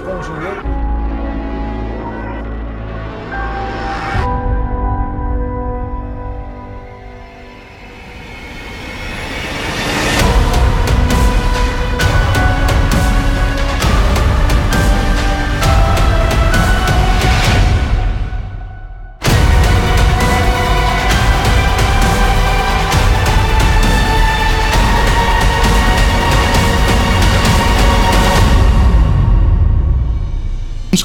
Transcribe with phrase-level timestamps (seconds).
[0.00, 0.29] sponsor.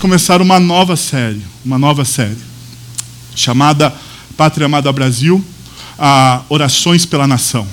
[0.06, 2.38] Começar uma nova série, uma nova série,
[3.36, 3.92] chamada
[4.38, 5.44] Pátria Amada Brasil,
[5.98, 7.68] a Orações pela Nação,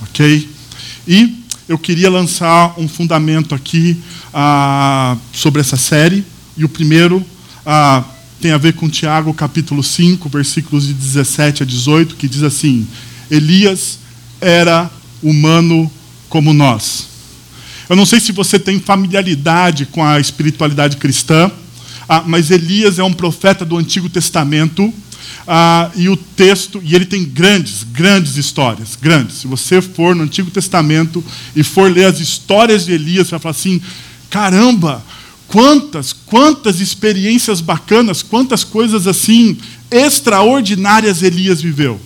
[0.00, 0.48] ok?
[1.08, 4.00] E eu queria lançar um fundamento aqui
[4.32, 6.24] ah, sobre essa série,
[6.56, 7.20] e o primeiro
[7.66, 8.04] ah,
[8.40, 12.86] tem a ver com Tiago, capítulo 5, versículos de 17 a 18, que diz assim:
[13.28, 13.98] Elias
[14.40, 14.88] era
[15.20, 15.90] humano
[16.28, 17.15] como nós.
[17.88, 21.50] Eu não sei se você tem familiaridade com a espiritualidade cristã,
[22.08, 24.92] ah, mas Elias é um profeta do Antigo Testamento.
[25.46, 29.36] Ah, e o texto, e ele tem grandes, grandes histórias, grandes.
[29.36, 31.22] Se você for no Antigo Testamento
[31.54, 33.80] e for ler as histórias de Elias, você vai falar assim:
[34.28, 35.04] caramba,
[35.46, 39.56] quantas, quantas experiências bacanas, quantas coisas assim
[39.90, 42.00] extraordinárias Elias viveu.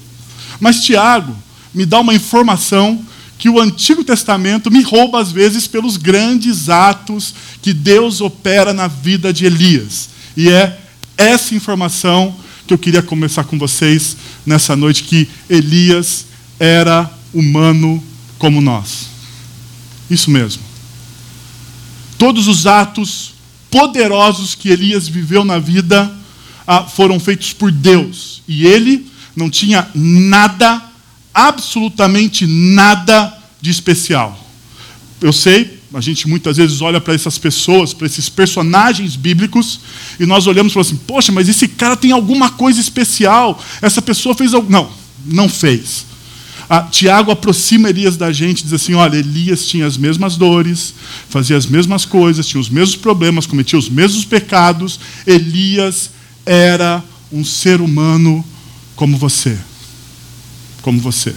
[0.58, 1.34] Mas Tiago
[1.74, 3.02] me dá uma informação
[3.41, 8.86] que o Antigo Testamento me rouba às vezes pelos grandes atos que Deus opera na
[8.86, 10.10] vida de Elias.
[10.36, 10.78] E é
[11.16, 16.27] essa informação que eu queria começar com vocês nessa noite que Elias
[16.58, 18.05] era humano
[18.38, 19.06] como nós.
[20.10, 20.62] Isso mesmo.
[22.19, 23.32] Todos os atos
[23.70, 26.14] poderosos que Elias viveu na vida
[26.66, 28.43] ah, foram feitos por Deus.
[28.47, 30.91] E ele não tinha nada
[31.32, 34.38] absolutamente nada de especial.
[35.21, 39.81] Eu sei, a gente muitas vezes olha para essas pessoas, para esses personagens bíblicos,
[40.19, 44.00] e nós olhamos e falamos assim: poxa, mas esse cara tem alguma coisa especial, essa
[44.00, 44.70] pessoa fez algo.
[44.70, 44.91] Não,
[45.26, 46.06] não fez.
[46.69, 50.94] Ah, Tiago aproxima Elias da gente diz assim: olha, Elias tinha as mesmas dores,
[51.28, 54.99] fazia as mesmas coisas, tinha os mesmos problemas, cometia os mesmos pecados.
[55.26, 56.10] Elias
[56.47, 58.44] era um ser humano
[58.97, 59.59] como você
[60.81, 61.34] como você.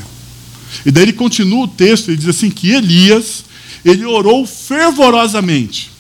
[0.85, 3.45] E daí ele continua o texto e diz assim que Elias,
[3.84, 5.91] ele orou fervorosamente.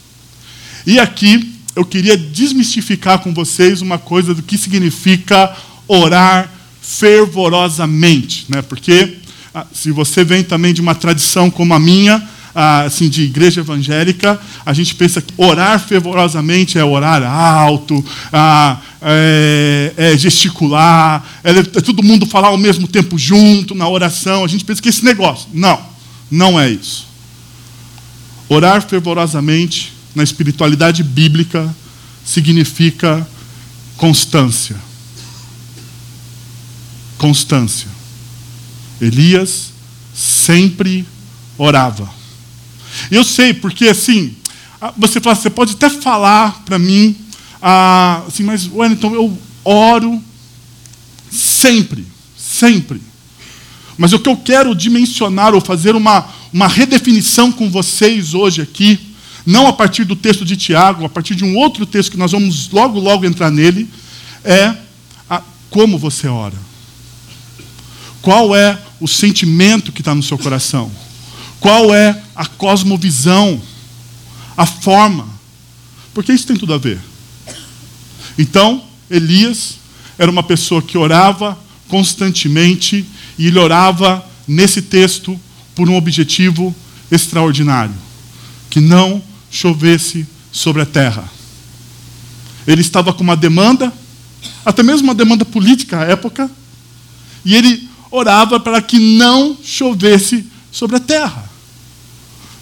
[0.85, 5.55] E aqui eu queria desmistificar com vocês uma coisa do que significa
[5.87, 6.51] orar
[6.81, 8.61] fervorosamente, né?
[8.61, 9.17] Porque
[9.53, 12.21] ah, se você vem também de uma tradição como a minha,
[12.53, 18.03] assim, de igreja evangélica, a gente pensa que orar fervorosamente é orar alto,
[19.01, 24.43] é, é, gesticular, é, é todo mundo falar ao mesmo tempo junto na oração.
[24.43, 25.47] A gente pensa que esse negócio.
[25.53, 25.79] Não,
[26.29, 27.07] não é isso.
[28.47, 31.73] Orar fervorosamente na espiritualidade bíblica
[32.23, 33.27] significa
[33.97, 34.75] constância.
[37.17, 37.87] Constância.
[39.01, 39.71] Elias
[40.13, 41.05] sempre
[41.57, 42.22] orava.
[43.09, 44.35] Eu sei, porque assim,
[44.97, 47.15] você fala, você pode até falar para mim,
[47.61, 50.21] ah, assim, mas Wellington, eu oro
[51.31, 52.05] sempre,
[52.37, 53.01] sempre.
[53.97, 58.99] Mas o que eu quero dimensionar ou fazer uma, uma redefinição com vocês hoje aqui,
[59.45, 62.31] não a partir do texto de Tiago, a partir de um outro texto que nós
[62.31, 63.87] vamos logo, logo entrar nele,
[64.43, 64.75] é
[65.29, 66.57] a, como você ora.
[68.21, 70.91] Qual é o sentimento que está no seu coração?
[71.63, 73.61] Qual é a cosmovisão,
[74.57, 75.25] a forma?
[76.13, 76.99] Porque isso tem tudo a ver.
[78.37, 79.75] Então, Elias
[80.17, 81.57] era uma pessoa que orava
[81.87, 83.05] constantemente
[83.39, 85.39] e ele orava nesse texto
[85.73, 86.75] por um objetivo
[87.09, 87.95] extraordinário:
[88.69, 91.31] que não chovesse sobre a terra.
[92.67, 93.93] Ele estava com uma demanda,
[94.65, 96.51] até mesmo uma demanda política à época,
[97.45, 101.52] e ele orava para que não chovesse sobre a terra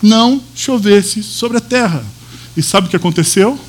[0.01, 2.03] não chovesse sobre a terra.
[2.55, 3.59] E sabe o que aconteceu?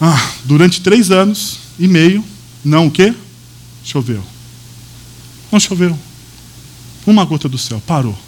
[0.00, 2.24] Ah, durante três anos e meio,
[2.64, 3.14] não o quê?
[3.84, 4.22] Choveu.
[5.52, 5.98] Não choveu.
[7.06, 8.18] Uma gota do céu, parou.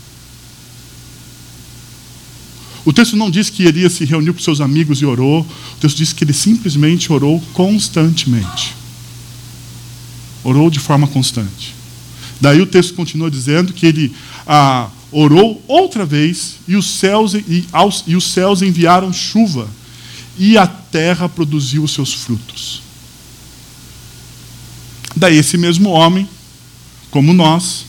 [2.84, 5.42] O texto não diz que Elias se reuniu com seus amigos e orou.
[5.42, 8.74] O texto diz que ele simplesmente orou constantemente.
[10.42, 11.74] Orou de forma constante.
[12.40, 14.12] Daí o texto continua dizendo que ele
[14.44, 19.68] ah, orou outra vez e os, céus, e, aos, e os céus enviaram chuva
[20.38, 22.82] e a terra produziu os seus frutos.
[25.14, 26.26] Daí esse mesmo homem,
[27.10, 27.84] como nós,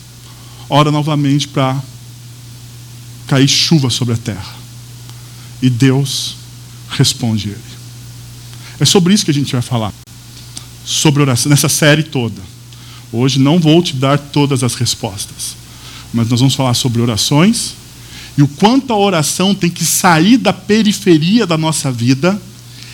[0.70, 1.81] ora novamente para
[3.28, 4.54] cair chuva sobre a terra.
[5.62, 6.36] e Deus
[6.90, 7.74] responde ele.
[8.80, 9.94] É sobre isso que a gente vai falar.
[10.86, 12.42] Sobre oração, nessa série toda.
[13.14, 15.56] Hoje não vou te dar todas as respostas,
[16.13, 17.74] mas nós vamos falar sobre orações
[18.38, 22.42] e o quanto a oração tem que sair da periferia da nossa vida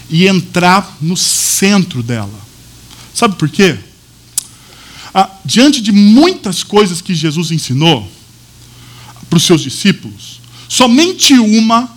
[0.09, 2.39] e entrar no centro dela.
[3.13, 3.77] Sabe por quê?
[5.13, 8.09] Ah, diante de muitas coisas que Jesus ensinou
[9.29, 11.89] para os seus discípulos, somente uma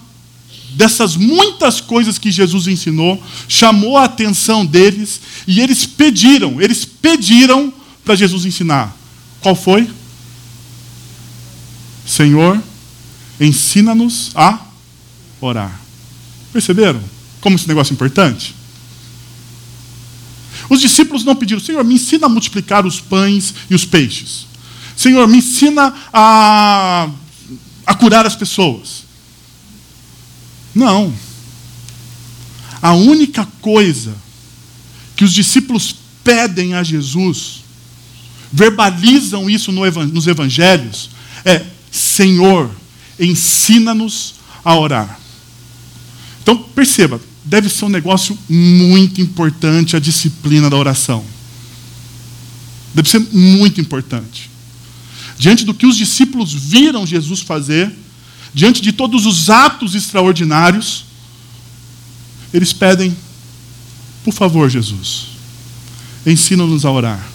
[0.71, 7.73] dessas muitas coisas que Jesus ensinou chamou a atenção deles e eles pediram, eles pediram
[8.05, 8.97] para Jesus ensinar.
[9.41, 9.89] Qual foi?
[12.07, 12.63] Senhor,
[13.41, 14.61] ensina-nos a
[15.41, 15.81] orar.
[16.53, 17.03] Perceberam
[17.41, 18.55] como esse negócio é importante?
[20.71, 24.47] Os discípulos não pediram, Senhor, me ensina a multiplicar os pães e os peixes.
[24.97, 27.11] Senhor, me ensina a,
[27.85, 29.03] a curar as pessoas.
[30.75, 31.13] Não.
[32.81, 34.15] A única coisa
[35.17, 37.65] que os discípulos pedem a Jesus,
[38.53, 41.11] verbalizam isso nos evangelhos,
[41.45, 41.67] é:
[42.13, 42.71] Senhor,
[43.19, 45.19] ensina-nos a orar.
[46.43, 51.25] Então, perceba, deve ser um negócio muito importante a disciplina da oração.
[52.95, 54.51] Deve ser muito importante.
[55.39, 57.91] Diante do que os discípulos viram Jesus fazer,
[58.53, 61.07] diante de todos os atos extraordinários,
[62.53, 63.17] eles pedem,
[64.23, 65.29] por favor, Jesus,
[66.27, 67.27] ensina-nos a orar.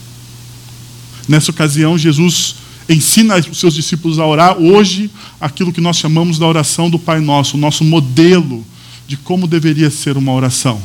[1.28, 6.48] Nessa ocasião, Jesus ensina os seus discípulos a orar hoje aquilo que nós chamamos da
[6.48, 8.66] oração do Pai Nosso, o nosso modelo
[9.08, 10.82] de como deveria ser uma oração.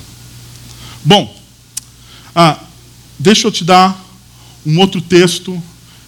[1.04, 1.34] Bom,
[2.34, 2.58] ah,
[3.18, 4.00] deixa eu te dar
[4.64, 5.60] um outro texto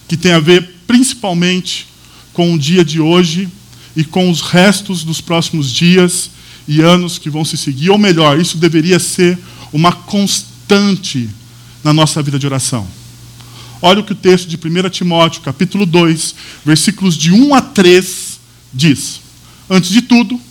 [0.07, 1.87] que tem a ver principalmente
[2.33, 3.49] com o dia de hoje
[3.95, 6.31] e com os restos dos próximos dias
[6.67, 9.37] e anos que vão se seguir, ou melhor, isso deveria ser
[9.71, 11.29] uma constante
[11.83, 12.87] na nossa vida de oração.
[13.85, 16.33] Olha o que o texto de 1 Timóteo, capítulo 2,
[16.65, 18.39] versículos de 1 a 3
[18.73, 19.21] diz.
[19.69, 20.41] Antes de tudo,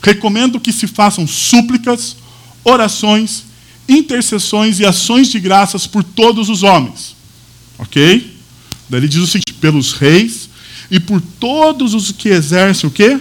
[0.00, 2.16] recomendo que se façam súplicas,
[2.62, 3.42] orações,
[3.88, 7.16] intercessões e ações de graças por todos os homens.
[7.76, 8.38] OK?
[8.88, 10.48] Daí ele diz o seguinte: pelos reis
[10.88, 13.18] e por todos os que exercem o quê?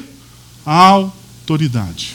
[0.63, 2.13] A autoridade.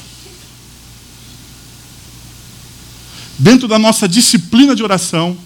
[3.36, 5.36] Dentro da nossa disciplina de oração,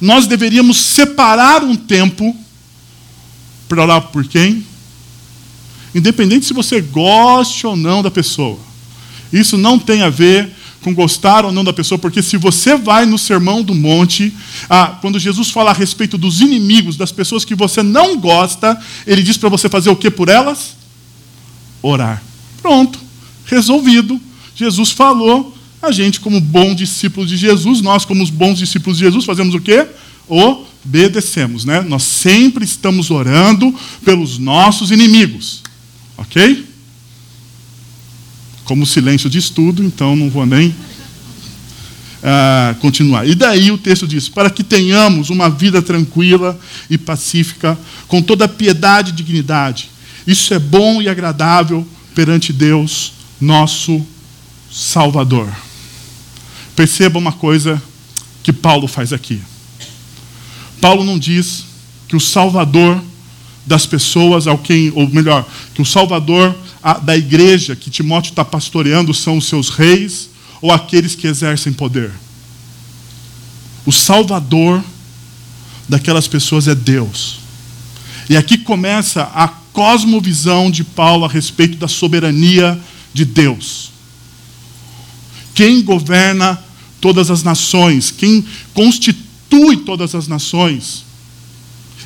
[0.00, 2.36] nós deveríamos separar um tempo
[3.68, 4.64] para orar por quem?
[5.94, 8.58] Independente se você goste ou não da pessoa.
[9.32, 10.50] Isso não tem a ver
[10.82, 14.34] com gostar ou não da pessoa, porque se você vai no Sermão do Monte,
[14.68, 19.22] ah, quando Jesus fala a respeito dos inimigos, das pessoas que você não gosta, ele
[19.22, 20.76] diz para você fazer o que por elas?
[21.80, 22.22] Orar.
[22.60, 22.98] Pronto,
[23.46, 24.20] resolvido.
[24.54, 25.53] Jesus falou,
[25.84, 29.54] a gente, como bom discípulo de Jesus, nós, como os bons discípulos de Jesus, fazemos
[29.54, 29.86] o quê?
[30.26, 31.80] Obedecemos, né?
[31.82, 35.62] Nós sempre estamos orando pelos nossos inimigos,
[36.16, 36.74] ok?
[38.64, 40.74] como silêncio de estudo, então não vou nem uh,
[42.80, 43.26] continuar.
[43.26, 47.78] E daí o texto diz: para que tenhamos uma vida tranquila e pacífica,
[48.08, 49.90] com toda piedade e dignidade.
[50.26, 54.04] Isso é bom e agradável perante Deus, nosso
[54.70, 55.63] Salvador.
[56.76, 57.82] Perceba uma coisa
[58.42, 59.40] que Paulo faz aqui.
[60.80, 61.64] Paulo não diz
[62.08, 63.02] que o Salvador
[63.66, 66.54] das pessoas, ao quem, ou melhor, que o Salvador
[67.02, 70.28] da igreja que Timóteo está pastoreando são os seus reis
[70.60, 72.10] ou aqueles que exercem poder.
[73.86, 74.84] O Salvador
[75.88, 77.38] daquelas pessoas é Deus.
[78.28, 82.78] E aqui começa a cosmovisão de Paulo a respeito da soberania
[83.12, 83.90] de Deus.
[85.54, 86.62] Quem governa
[87.00, 91.04] todas as nações, quem constitui todas as nações,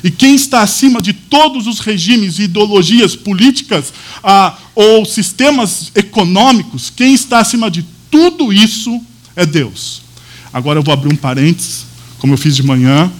[0.03, 7.13] e quem está acima de todos os regimes ideologias políticas ah, ou sistemas econômicos, quem
[7.13, 9.01] está acima de tudo isso
[9.35, 10.01] é Deus.
[10.53, 11.85] Agora eu vou abrir um parênteses,
[12.17, 13.11] como eu fiz de manhã,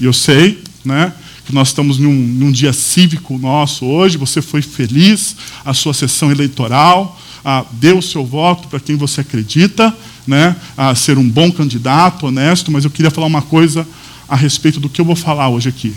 [0.00, 1.12] e eu sei né,
[1.44, 6.30] que nós estamos num, num dia cívico nosso hoje, você foi feliz, a sua sessão
[6.30, 11.50] eleitoral, ah, deu o seu voto para quem você acredita, né, a ser um bom
[11.50, 13.86] candidato, honesto, mas eu queria falar uma coisa
[14.28, 15.94] a respeito do que eu vou falar hoje aqui.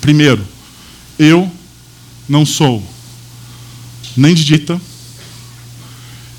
[0.00, 0.44] Primeiro,
[1.18, 1.50] eu
[2.28, 2.82] não sou
[4.16, 4.80] nem de dita,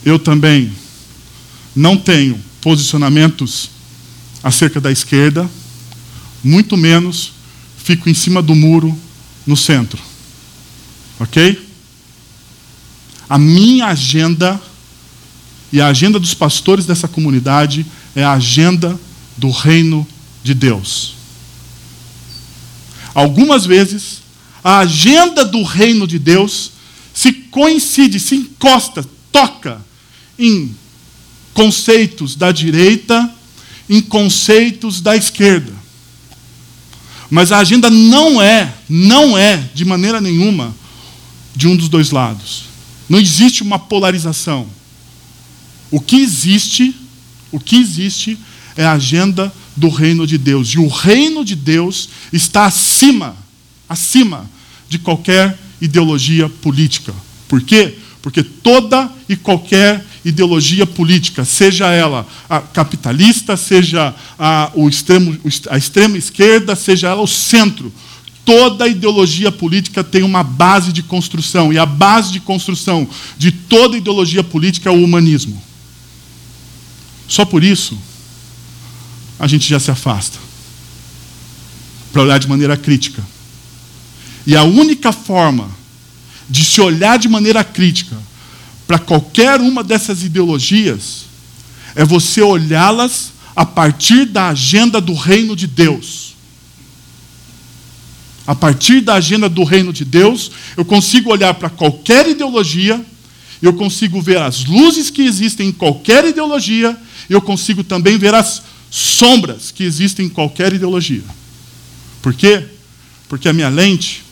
[0.05, 0.72] eu também
[1.75, 3.70] não tenho posicionamentos
[4.43, 5.50] acerca da esquerda,
[6.43, 7.34] muito menos
[7.84, 8.98] fico em cima do muro
[9.46, 10.01] no centro.
[11.20, 11.73] Ok?
[13.34, 14.62] A minha agenda
[15.72, 17.84] e a agenda dos pastores dessa comunidade
[18.16, 19.00] é a agenda
[19.36, 20.08] do reino
[20.44, 21.16] de Deus.
[23.12, 24.22] Algumas vezes,
[24.63, 26.74] a agenda do reino de Deus
[27.12, 29.84] se coincide, se encosta, toca
[30.38, 30.75] em
[31.56, 33.34] conceitos da direita,
[33.90, 35.74] em conceitos da esquerda.
[37.32, 40.72] Mas a agenda não é, não é, de maneira nenhuma,
[41.56, 42.73] de um dos dois lados.
[43.13, 44.65] Não existe uma polarização.
[45.91, 46.96] O que existe,
[47.51, 48.39] o que existe
[48.75, 50.70] é a agenda do reino de Deus.
[50.70, 53.38] E o reino de Deus está acima,
[53.88, 54.50] acima
[54.89, 57.13] de qualquer ideologia política.
[57.48, 57.93] Por quê?
[58.20, 65.38] Porque toda e qualquer ideologia política, seja ela a capitalista, seja a, o extremo,
[65.70, 67.93] a extrema esquerda, seja ela o centro,
[68.45, 71.71] toda ideologia política tem uma base de construção.
[71.71, 73.07] E a base de construção
[73.38, 75.62] de toda ideologia política é o humanismo.
[77.27, 77.97] Só por isso,
[79.39, 80.38] a gente já se afasta
[82.12, 83.23] para olhar de maneira crítica.
[84.45, 85.69] E a única forma
[86.50, 88.15] de se olhar de maneira crítica
[88.85, 91.25] para qualquer uma dessas ideologias
[91.95, 96.33] é você olhá-las a partir da agenda do reino de Deus.
[98.45, 103.03] A partir da agenda do reino de Deus, eu consigo olhar para qualquer ideologia,
[103.62, 106.97] eu consigo ver as luzes que existem em qualquer ideologia,
[107.29, 111.23] eu consigo também ver as sombras que existem em qualquer ideologia.
[112.21, 112.65] Por quê?
[113.29, 114.23] Porque a minha lente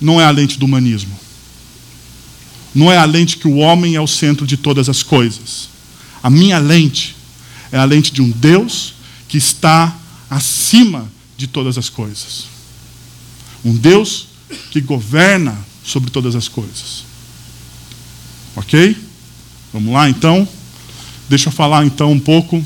[0.00, 1.18] não é a lente do humanismo.
[2.74, 5.68] Não é a lente que o homem é o centro de todas as coisas.
[6.22, 7.16] A minha lente
[7.72, 8.94] é a lente de um Deus
[9.26, 9.96] que está
[10.28, 12.53] acima de todas as coisas.
[13.64, 14.26] Um Deus
[14.70, 17.04] que governa sobre todas as coisas.
[18.56, 18.96] Ok?
[19.72, 20.46] Vamos lá então?
[21.28, 22.64] Deixa eu falar então um pouco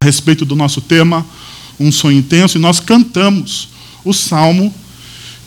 [0.00, 1.26] a respeito do nosso tema,
[1.78, 3.68] um sonho intenso, e nós cantamos
[4.04, 4.72] o salmo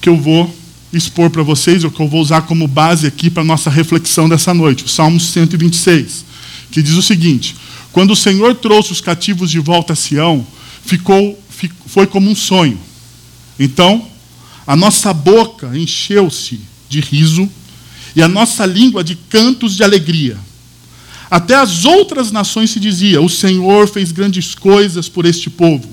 [0.01, 0.53] que eu vou
[0.91, 4.27] expor para vocês, ou que eu vou usar como base aqui para a nossa reflexão
[4.27, 6.25] dessa noite, o Salmo 126,
[6.71, 7.55] que diz o seguinte:
[7.91, 10.45] Quando o Senhor trouxe os cativos de volta a Sião,
[10.83, 11.39] ficou,
[11.85, 12.79] foi como um sonho.
[13.59, 14.05] Então,
[14.69, 17.49] a nossa boca encheu-se de riso
[18.15, 20.38] e a nossa língua de cantos de alegria.
[21.27, 25.89] Até as outras nações se dizia: O Senhor fez grandes coisas por este povo.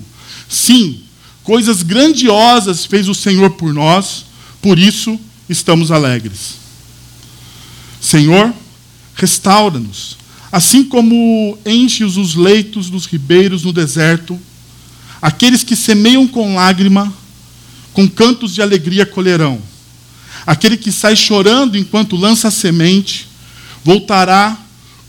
[0.47, 1.01] Sim,
[1.43, 4.25] coisas grandiosas fez o Senhor por nós,
[4.61, 5.19] por isso
[5.49, 6.57] estamos alegres.
[7.99, 8.53] Senhor,
[9.15, 10.17] restaura-nos,
[10.51, 14.39] assim como enches os leitos dos ribeiros no deserto,
[15.19, 17.11] aqueles que semeiam com lágrima,
[17.97, 19.59] com cantos de alegria colherão.
[20.45, 23.27] Aquele que sai chorando enquanto lança a semente,
[23.83, 24.55] voltará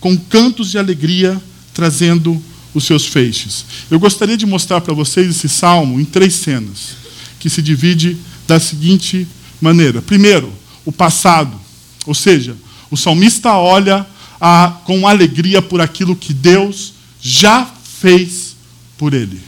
[0.00, 1.38] com cantos de alegria,
[1.75, 2.42] trazendo
[2.73, 3.66] os seus feixes.
[3.90, 6.97] Eu gostaria de mostrar para vocês esse salmo em três cenas,
[7.38, 8.16] que se divide
[8.47, 9.28] da seguinte
[9.61, 10.00] maneira.
[10.00, 10.50] Primeiro,
[10.83, 11.61] o passado,
[12.07, 12.57] ou seja,
[12.90, 14.07] o salmista olha
[14.40, 18.57] a, com alegria por aquilo que Deus já fez
[18.97, 19.48] por ele.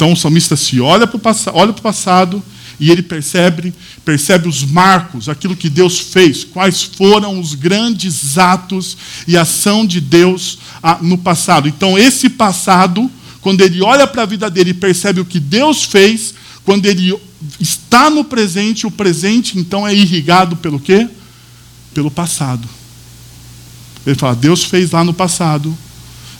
[0.00, 2.42] Então o salmista se olha para o passado
[2.80, 8.96] e ele percebe, percebe os marcos, aquilo que Deus fez, quais foram os grandes atos
[9.28, 11.68] e ação de Deus ah, no passado.
[11.68, 13.10] Então, esse passado,
[13.42, 16.32] quando ele olha para a vida dele e percebe o que Deus fez,
[16.64, 17.14] quando ele
[17.60, 21.06] está no presente, o presente então é irrigado pelo quê?
[21.92, 22.66] Pelo passado.
[24.06, 25.76] Ele fala: Deus fez lá no passado,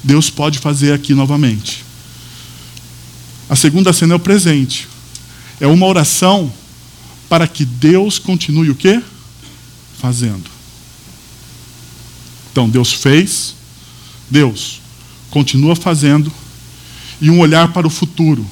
[0.02, 1.89] Deus pode fazer aqui novamente.
[3.50, 4.88] A segunda cena é o presente.
[5.60, 6.52] É uma oração
[7.28, 9.02] para que Deus continue o quê?
[10.00, 10.48] Fazendo.
[12.52, 13.56] Então, Deus fez,
[14.30, 14.80] Deus
[15.30, 16.32] continua fazendo,
[17.20, 18.46] e um olhar para o futuro.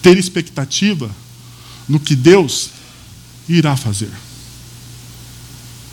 [0.00, 1.10] Ter expectativa
[1.86, 2.70] no que Deus
[3.46, 4.10] irá fazer.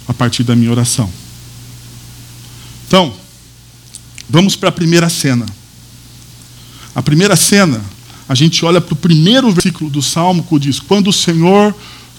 [0.08, 1.12] A partir da minha oração.
[2.88, 3.14] Então,
[4.30, 5.46] vamos para a primeira cena.
[6.96, 7.97] A primeira cena
[8.28, 11.74] a gente olha para o primeiro versículo do Salmo que diz: Quando o Senhor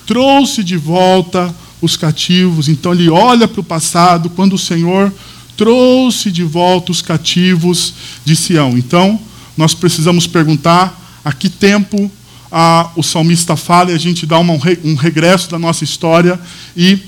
[0.06, 5.12] trouxe de volta os cativos, então ele olha para o passado, quando o Senhor
[5.56, 8.78] trouxe de volta os cativos de Sião.
[8.78, 9.20] Então,
[9.56, 12.10] nós precisamos perguntar a que tempo
[12.50, 16.40] a, o salmista fala e a gente dá uma, um regresso da nossa história
[16.76, 16.98] e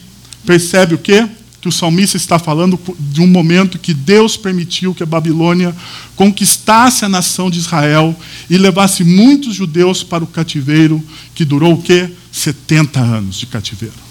[0.45, 1.27] percebe o quê?
[1.61, 5.77] Que o salmista está falando de um momento que Deus permitiu que a Babilônia
[6.17, 11.03] conquistasse a nação de Israel e levasse muitos judeus para o cativeiro,
[11.35, 12.11] que durou o quê?
[12.33, 14.11] 70 anos de cativeiro.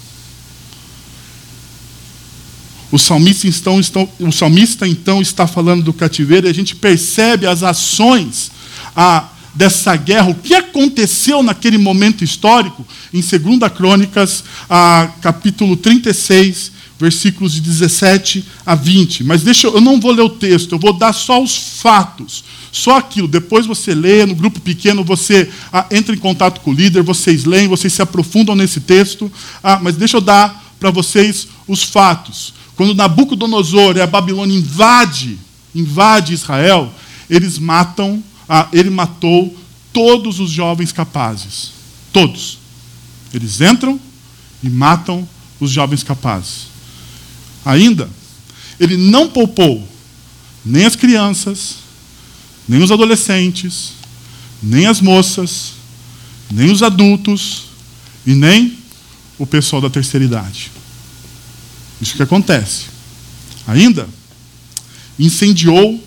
[2.92, 7.46] O salmista, então, estão, o salmista, então, está falando do cativeiro e a gente percebe
[7.46, 8.50] as ações
[8.96, 16.72] a, dessa guerra, o que aconteceu naquele momento histórico, em 2 Crônicas, a, capítulo 36,
[17.00, 19.24] versículos de 17 a 20.
[19.24, 22.44] Mas deixa eu, eu não vou ler o texto, eu vou dar só os fatos,
[22.70, 23.26] só aquilo.
[23.26, 27.44] Depois você lê, no grupo pequeno você ah, entra em contato com o líder, vocês
[27.44, 29.32] leem, vocês se aprofundam nesse texto.
[29.62, 32.52] Ah, mas deixa eu dar para vocês os fatos.
[32.76, 35.38] Quando Nabucodonosor e a Babilônia invade,
[35.74, 36.92] invade Israel,
[37.28, 39.56] eles matam, ah, ele matou
[39.92, 41.72] todos os jovens capazes.
[42.12, 42.58] Todos.
[43.32, 43.98] Eles entram
[44.62, 45.26] e matam
[45.58, 46.69] os jovens capazes.
[47.64, 48.08] Ainda,
[48.78, 49.86] ele não poupou
[50.64, 51.76] nem as crianças,
[52.68, 53.92] nem os adolescentes,
[54.62, 55.72] nem as moças,
[56.50, 57.64] nem os adultos
[58.26, 58.78] e nem
[59.38, 60.70] o pessoal da terceira idade.
[62.00, 62.86] Isso que acontece.
[63.66, 64.08] Ainda
[65.18, 66.02] incendiou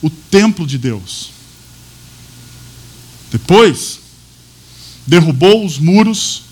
[0.00, 1.30] o templo de Deus.
[3.30, 4.00] Depois,
[5.06, 6.42] derrubou os muros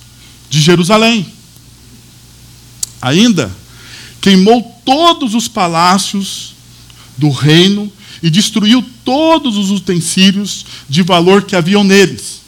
[0.50, 1.26] de Jerusalém.
[3.00, 3.50] Ainda
[4.26, 6.56] queimou todos os palácios
[7.16, 12.40] do reino e destruiu todos os utensílios de valor que haviam neles.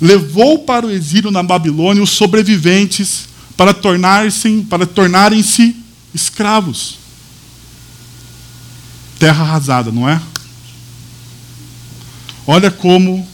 [0.00, 5.76] Levou para o exílio na Babilônia os sobreviventes para tornar-se para tornarem-se
[6.12, 6.98] escravos.
[9.20, 10.20] Terra arrasada, não é?
[12.44, 13.24] Olha como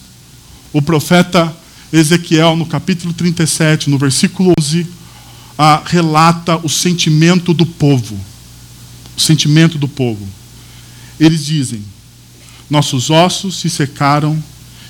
[0.71, 1.57] o profeta
[1.91, 4.87] Ezequiel, no capítulo 37, no versículo 11,
[5.57, 8.19] ah, relata o sentimento do povo.
[9.17, 10.29] O sentimento do povo.
[11.19, 11.83] Eles dizem:
[12.69, 14.43] Nossos ossos se secaram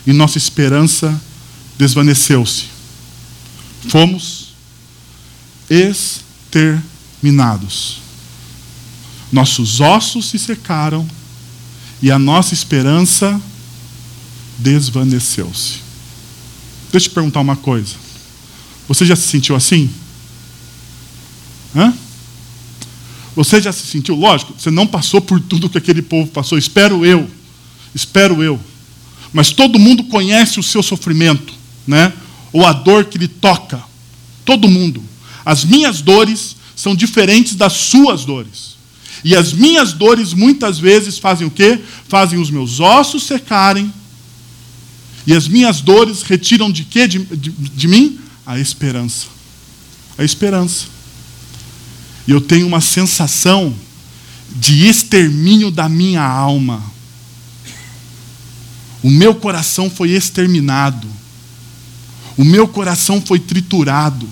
[0.06, 1.20] e nossa esperança
[1.76, 2.64] desvaneceu-se.
[3.88, 4.54] Fomos
[5.68, 8.00] exterminados.
[9.32, 11.04] Nossos ossos se secaram
[12.00, 13.38] e a nossa esperança
[14.58, 15.82] desvaneceu-se.
[16.92, 17.96] Deixa eu te perguntar uma coisa.
[18.86, 19.90] Você já se sentiu assim?
[21.74, 21.92] Hã?
[23.34, 24.14] Você já se sentiu?
[24.14, 27.28] Lógico, você não passou por tudo que aquele povo passou, espero eu.
[27.94, 28.60] Espero eu.
[29.32, 31.52] Mas todo mundo conhece o seu sofrimento,
[31.86, 32.12] né?
[32.52, 33.82] Ou a dor que lhe toca.
[34.44, 35.02] Todo mundo.
[35.44, 38.74] As minhas dores são diferentes das suas dores.
[39.24, 41.80] E as minhas dores muitas vezes fazem o quê?
[42.08, 43.92] Fazem os meus ossos secarem.
[45.26, 48.18] E as minhas dores retiram de quê de, de, de mim?
[48.46, 49.26] A esperança.
[50.16, 50.93] A esperança.
[52.26, 53.74] E eu tenho uma sensação
[54.56, 56.82] de extermínio da minha alma.
[59.02, 61.06] O meu coração foi exterminado.
[62.36, 64.28] O meu coração foi triturado.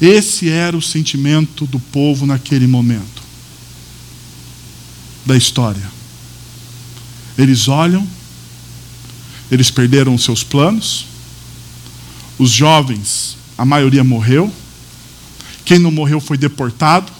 [0.00, 3.22] Esse era o sentimento do povo naquele momento
[5.24, 5.90] da história.
[7.38, 8.06] Eles olham,
[9.50, 11.06] eles perderam seus planos,
[12.38, 14.52] os jovens, a maioria morreu,
[15.72, 17.10] quem não morreu foi deportado,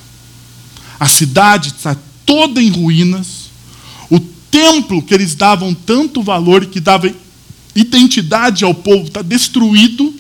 [1.01, 3.51] a cidade está toda em ruínas,
[4.11, 7.11] o templo que eles davam tanto valor que dava
[7.75, 10.15] identidade ao povo está destruído.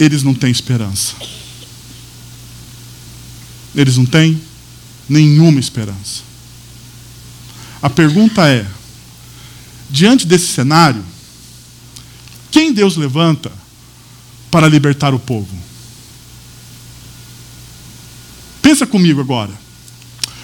[0.00, 1.14] eles não têm esperança.
[3.76, 4.40] Eles não têm
[5.08, 6.22] nenhuma esperança.
[7.80, 8.66] A pergunta é:
[9.88, 11.04] diante desse cenário,
[12.50, 13.59] quem Deus levanta
[14.50, 15.48] para libertar o povo?
[18.60, 19.52] Pensa comigo agora.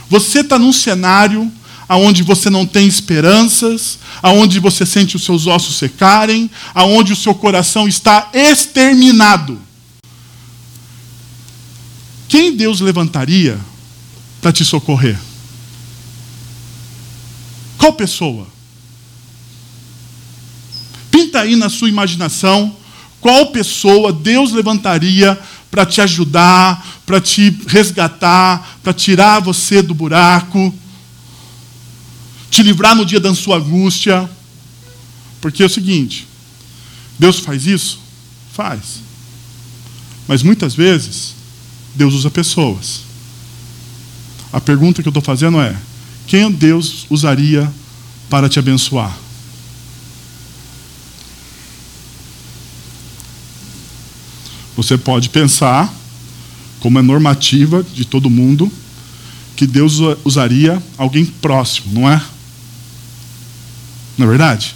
[0.08, 1.50] Você está num cenário
[1.88, 7.34] aonde você não tem esperanças, aonde você sente os seus ossos secarem, aonde o seu
[7.34, 9.60] coração está exterminado.
[12.28, 13.58] Quem Deus levantaria
[14.40, 15.18] para te socorrer?
[17.78, 18.48] Qual pessoa?
[21.10, 22.74] Pinta aí na sua imaginação
[23.26, 25.36] qual pessoa Deus levantaria
[25.68, 30.72] para te ajudar, para te resgatar, para tirar você do buraco
[32.56, 34.30] te livrar no dia da sua angústia.
[35.40, 36.26] Porque é o seguinte:
[37.18, 37.98] Deus faz isso?
[38.52, 39.02] Faz.
[40.28, 41.34] Mas muitas vezes,
[41.94, 43.00] Deus usa pessoas.
[44.52, 45.76] A pergunta que eu estou fazendo é:
[46.28, 47.68] quem Deus usaria
[48.30, 49.25] para te abençoar?
[54.76, 55.92] Você pode pensar,
[56.80, 58.70] como é normativa de todo mundo,
[59.56, 62.22] que Deus usaria alguém próximo, não é?
[64.18, 64.74] Não é verdade?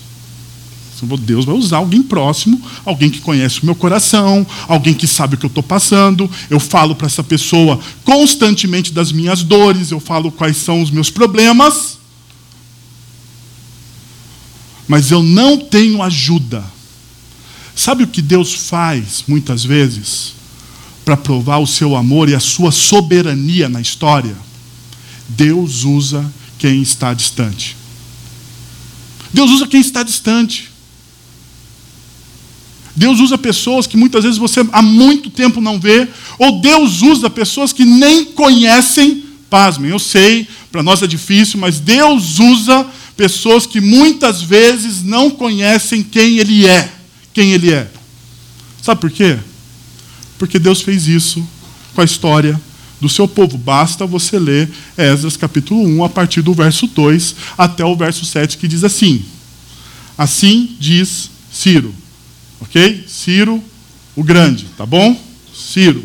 [1.19, 5.39] Deus vai usar alguém próximo, alguém que conhece o meu coração, alguém que sabe o
[5.39, 6.31] que eu estou passando.
[6.49, 11.09] Eu falo para essa pessoa constantemente das minhas dores, eu falo quais são os meus
[11.11, 11.99] problemas.
[14.87, 16.65] Mas eu não tenho ajuda.
[17.75, 20.35] Sabe o que Deus faz muitas vezes
[21.05, 24.37] para provar o seu amor e a sua soberania na história?
[25.29, 27.77] Deus usa quem está distante.
[29.33, 30.71] Deus usa quem está distante.
[32.95, 37.31] Deus usa pessoas que muitas vezes você há muito tempo não vê, ou Deus usa
[37.31, 43.67] pessoas que nem conhecem, pasmem, eu sei, para nós é difícil, mas Deus usa pessoas
[43.67, 47.00] que muitas vezes não conhecem quem Ele é.
[47.33, 47.91] Quem Ele é.
[48.83, 49.39] Sabe por quê?
[50.39, 51.47] Porque Deus fez isso
[51.95, 52.61] com a história
[53.01, 53.57] do seu povo.
[53.57, 58.59] Basta você ler Esdras capítulo 1, a partir do verso 2 até o verso 7,
[58.59, 59.25] que diz assim:
[60.17, 61.95] Assim diz Ciro.
[62.61, 63.05] Ok?
[63.09, 63.63] Ciro,
[64.15, 65.19] o grande, tá bom?
[65.55, 66.05] Ciro.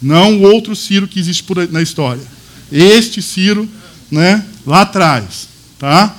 [0.00, 2.22] Não o outro Ciro que existe por na história.
[2.70, 3.68] Este Ciro,
[4.10, 6.14] né, lá atrás, tá?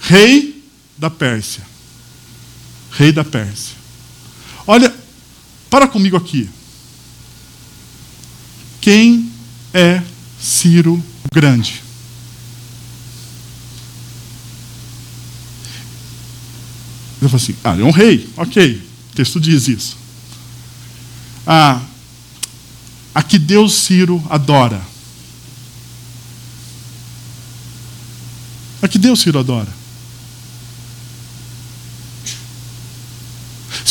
[0.00, 0.62] Rei
[0.96, 1.62] da Pérsia.
[2.96, 3.76] Rei da Pérsia.
[4.66, 4.94] Olha,
[5.68, 6.48] para comigo aqui.
[8.80, 9.30] Quem
[9.72, 10.02] é
[10.40, 11.82] Ciro o Grande?
[17.20, 19.96] Eu falo assim, ah, ele é um rei, ok, o texto diz isso.
[21.46, 21.80] Ah,
[23.14, 24.80] a que Deus Ciro adora.
[28.82, 29.83] A que Deus Ciro adora.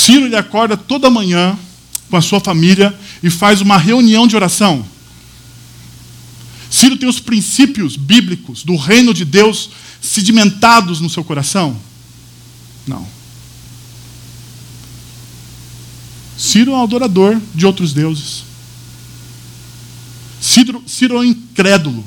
[0.03, 1.57] Ciro ele acorda toda manhã
[2.09, 4.85] com a sua família e faz uma reunião de oração.
[6.69, 9.69] Ciro tem os princípios bíblicos do reino de Deus
[10.01, 11.79] sedimentados no seu coração?
[12.85, 13.07] Não.
[16.37, 18.43] Ciro é um adorador de outros deuses.
[20.41, 22.03] Ciro, Ciro é um incrédulo.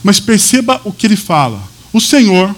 [0.00, 1.60] Mas perceba o que ele fala.
[1.92, 2.54] O Senhor,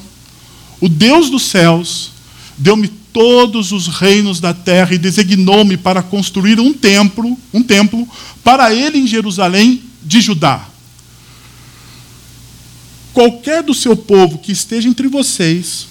[0.79, 2.15] o Deus dos céus,
[2.59, 8.07] deu-me todos os reinos da terra e designou-me para construir um templo, um templo
[8.45, 10.69] para ele em Jerusalém de Judá.
[13.13, 15.89] Qualquer do seu povo que esteja entre vocês,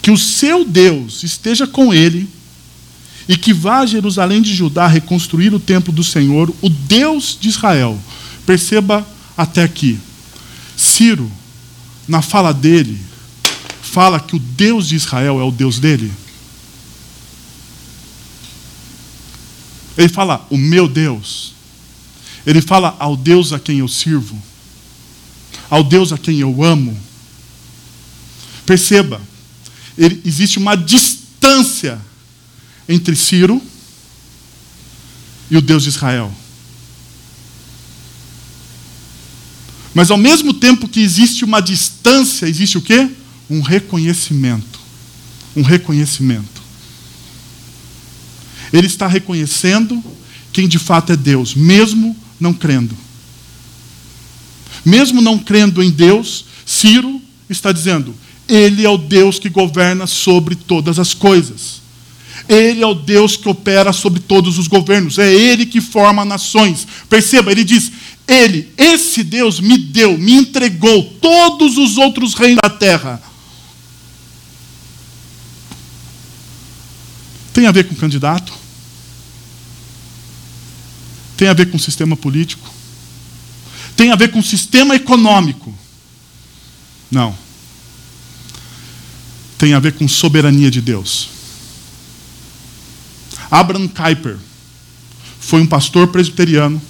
[0.00, 2.28] que o seu Deus esteja com ele
[3.28, 7.48] e que vá a Jerusalém de Judá reconstruir o templo do Senhor, o Deus de
[7.48, 7.98] Israel.
[8.46, 9.98] Perceba até aqui.
[10.76, 11.30] Ciro,
[12.06, 13.07] na fala dele,
[13.88, 16.12] fala que o Deus de Israel é o Deus dele.
[19.96, 21.54] Ele fala, o meu Deus.
[22.46, 24.40] Ele fala ao Deus a quem eu sirvo,
[25.68, 26.96] ao Deus a quem eu amo.
[28.64, 29.20] Perceba,
[29.96, 32.00] ele, existe uma distância
[32.88, 33.60] entre Ciro
[35.50, 36.32] e o Deus de Israel.
[39.92, 43.10] Mas ao mesmo tempo que existe uma distância, existe o quê?
[43.50, 44.78] Um reconhecimento.
[45.56, 46.62] Um reconhecimento.
[48.72, 50.02] Ele está reconhecendo
[50.52, 52.96] quem de fato é Deus, mesmo não crendo.
[54.84, 58.14] Mesmo não crendo em Deus, Ciro está dizendo:
[58.48, 61.82] ele é o Deus que governa sobre todas as coisas.
[62.48, 65.18] Ele é o Deus que opera sobre todos os governos.
[65.18, 66.88] É Ele que forma nações.
[67.10, 67.92] Perceba, ele diz:
[68.26, 73.22] Ele, esse Deus, me deu, me entregou todos os outros reinos da terra.
[77.58, 78.52] Tem a ver com candidato?
[81.36, 82.72] Tem a ver com sistema político?
[83.96, 85.76] Tem a ver com sistema econômico?
[87.10, 87.36] Não
[89.58, 91.30] tem a ver com soberania de Deus.
[93.50, 94.38] Abraham Kuyper
[95.40, 96.80] foi um pastor presbiteriano,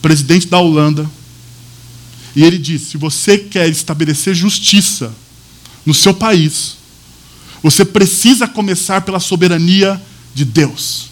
[0.00, 1.08] presidente da Holanda,
[2.34, 5.14] e ele disse: se você quer estabelecer justiça
[5.84, 6.79] no seu país,
[7.62, 10.00] você precisa começar pela soberania
[10.34, 11.10] de Deus.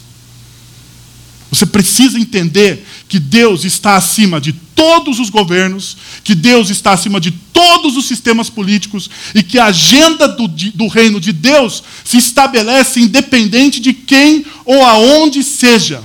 [1.51, 7.19] Você precisa entender que Deus está acima de todos os governos, que Deus está acima
[7.19, 12.17] de todos os sistemas políticos e que a agenda do, do reino de Deus se
[12.17, 16.03] estabelece independente de quem ou aonde seja.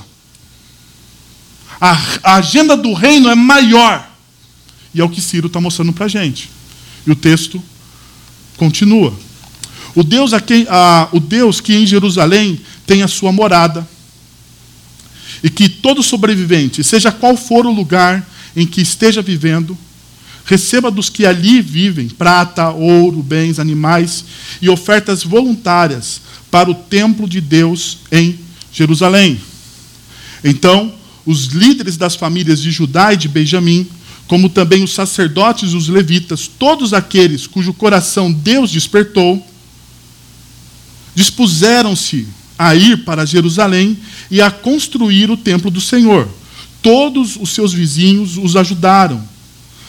[1.79, 4.11] A, a agenda do reino é maior.
[4.95, 6.49] E é o que Ciro está mostrando para a gente.
[7.07, 7.63] E o texto
[8.57, 9.15] continua.
[9.95, 13.87] O Deus, a quem, a, o Deus que em Jerusalém tem a sua morada
[15.43, 18.27] e que todo sobrevivente, seja qual for o lugar
[18.57, 19.77] em que esteja vivendo,
[20.45, 24.25] receba dos que ali vivem prata, ouro, bens, animais
[24.61, 28.39] e ofertas voluntárias para o templo de Deus em
[28.73, 29.41] Jerusalém.
[30.43, 30.93] Então,
[31.25, 33.87] os líderes das famílias de Judá e de Benjamim,
[34.27, 39.45] como também os sacerdotes e os levitas, todos aqueles cujo coração Deus despertou,
[41.15, 42.27] dispuseram-se
[42.59, 43.97] a ir para Jerusalém
[44.31, 46.29] e a construir o templo do Senhor.
[46.83, 49.23] Todos os seus vizinhos os ajudaram,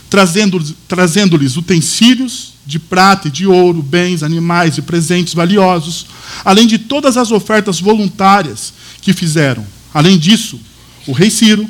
[0.09, 6.07] trazendo-lhes trazendo utensílios de prata e de ouro, bens, animais e presentes valiosos,
[6.43, 9.65] além de todas as ofertas voluntárias que fizeram.
[9.93, 10.59] Além disso,
[11.05, 11.69] o rei Ciro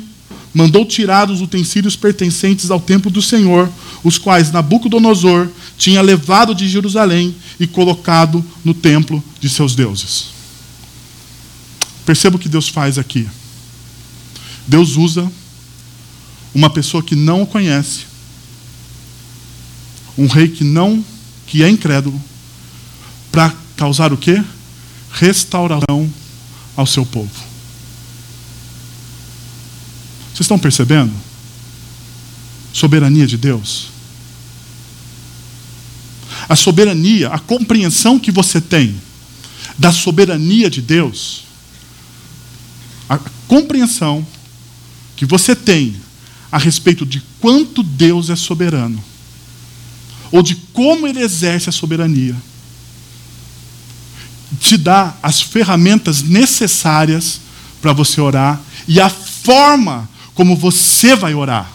[0.54, 3.70] mandou tirar os utensílios pertencentes ao templo do Senhor,
[4.02, 10.28] os quais Nabucodonosor tinha levado de Jerusalém e colocado no templo de seus deuses.
[12.04, 13.28] Perceba o que Deus faz aqui.
[14.66, 15.30] Deus usa
[16.54, 18.06] uma pessoa que não o conhece,
[20.16, 21.04] um rei que não,
[21.46, 22.20] que é incrédulo,
[23.30, 24.42] para causar o quê?
[25.12, 26.10] Restauração
[26.76, 27.30] ao seu povo.
[30.28, 31.12] Vocês estão percebendo?
[32.72, 33.95] Soberania de Deus.
[36.48, 39.00] A soberania, a compreensão que você tem
[39.76, 41.44] da soberania de Deus,
[43.08, 44.26] a compreensão
[45.16, 45.96] que você tem
[46.50, 49.02] a respeito de quanto Deus é soberano,
[50.30, 52.36] ou de como ele exerce a soberania,
[54.60, 57.40] te dá as ferramentas necessárias
[57.80, 61.70] para você orar e a forma como você vai orar.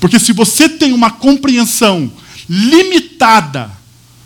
[0.00, 2.10] Porque se você tem uma compreensão
[2.48, 3.70] limitada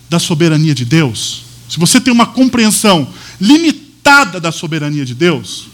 [0.08, 3.08] da soberania de Deus, se você tem uma compreensão
[3.40, 5.68] limitada da soberania de Deus,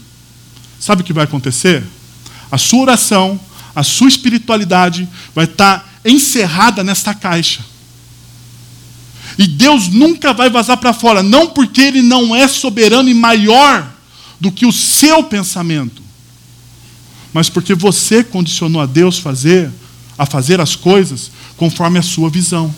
[0.79, 1.83] sabe o que vai acontecer?
[2.51, 3.39] A sua oração,
[3.75, 7.61] a sua espiritualidade vai estar encerrada nesta caixa.
[9.37, 13.87] E Deus nunca vai vazar para fora, não porque Ele não é soberano e maior
[14.39, 16.01] do que o seu pensamento,
[17.33, 19.71] mas porque você condicionou a Deus fazer,
[20.17, 22.73] a fazer as coisas conforme a sua visão.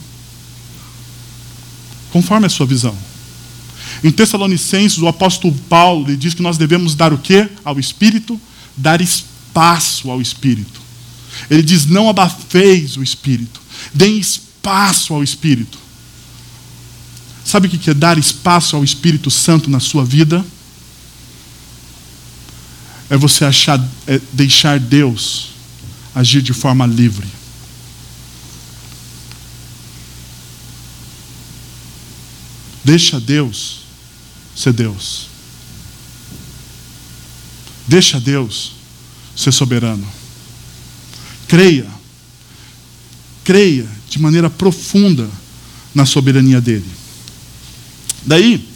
[2.12, 2.96] Conforme a sua visão.
[4.04, 8.40] Em Tessalonicenses, o apóstolo Paulo ele diz que nós devemos dar o quê ao Espírito?
[8.76, 10.80] Dar espaço ao Espírito.
[11.50, 13.62] Ele diz: não abafeis o Espírito,
[13.94, 15.78] deem espaço ao Espírito.
[17.44, 20.46] Sabe o que é dar espaço ao Espírito Santo na sua vida?
[23.10, 25.50] é você achar, é deixar Deus
[26.14, 27.28] agir de forma livre.
[32.84, 33.82] Deixa Deus
[34.56, 35.28] ser Deus.
[37.88, 38.74] Deixa Deus
[39.36, 40.08] ser soberano.
[41.48, 41.88] Creia.
[43.44, 45.30] Creia de maneira profunda
[45.94, 46.90] na soberania dele.
[48.26, 48.68] Daí,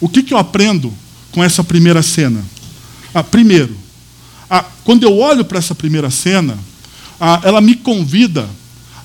[0.00, 0.92] o que, que eu aprendo
[1.32, 2.44] com essa primeira cena?
[3.12, 3.76] Ah, primeiro,
[4.48, 6.58] ah, quando eu olho para essa primeira cena,
[7.42, 8.48] ela me convida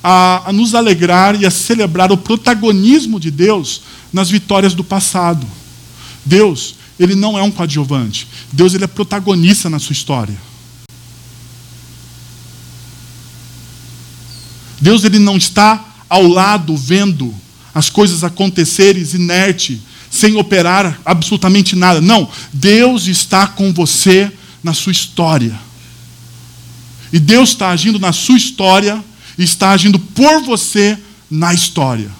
[0.04, 5.46] a, a nos alegrar e a celebrar o protagonismo de Deus nas vitórias do passado.
[6.26, 8.28] Deus, ele não é um coadjuvante.
[8.52, 10.38] Deus, ele é protagonista na sua história.
[14.82, 17.34] Deus, ele não está ao lado vendo
[17.74, 22.02] as coisas acontecerem inerte, sem operar absolutamente nada.
[22.02, 24.32] Não, Deus está com você
[24.64, 25.69] na sua história.
[27.12, 29.04] E Deus está agindo na sua história
[29.38, 30.98] e está agindo por você
[31.30, 32.12] na história.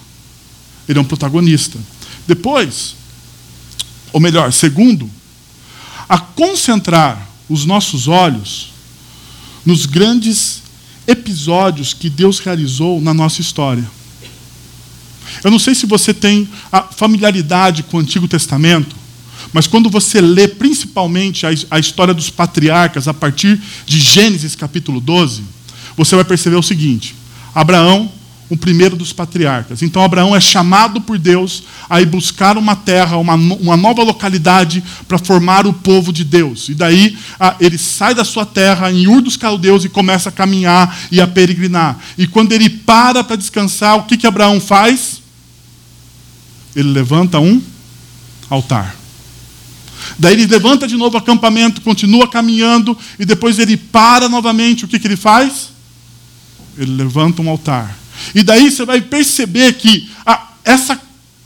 [0.88, 1.78] Ele é um protagonista.
[2.26, 2.96] Depois,
[4.12, 5.10] ou melhor, segundo,
[6.08, 8.72] a concentrar os nossos olhos
[9.64, 10.62] nos grandes
[11.06, 13.88] episódios que Deus realizou na nossa história.
[15.44, 18.96] Eu não sei se você tem a familiaridade com o Antigo Testamento,
[19.52, 25.00] mas quando você lê principalmente a, a história dos patriarcas a partir de Gênesis capítulo
[25.00, 25.42] 12,
[25.96, 27.14] você vai perceber o seguinte:
[27.54, 28.10] Abraão,
[28.48, 29.80] o primeiro dos patriarcas.
[29.82, 34.82] Então Abraão é chamado por Deus a ir buscar uma terra, uma, uma nova localidade
[35.06, 36.68] para formar o povo de Deus.
[36.68, 37.16] E daí
[37.60, 41.26] ele sai da sua terra em Ur dos Caldeus e começa a caminhar e a
[41.26, 41.98] peregrinar.
[42.18, 45.22] E quando ele para para descansar, o que, que Abraão faz?
[46.74, 47.62] Ele levanta um
[48.48, 48.99] altar.
[50.18, 54.84] Daí ele levanta de novo o acampamento, continua caminhando, e depois ele para novamente.
[54.84, 55.70] O que, que ele faz?
[56.76, 57.96] Ele levanta um altar.
[58.34, 61.00] E daí você vai perceber que ah, essa,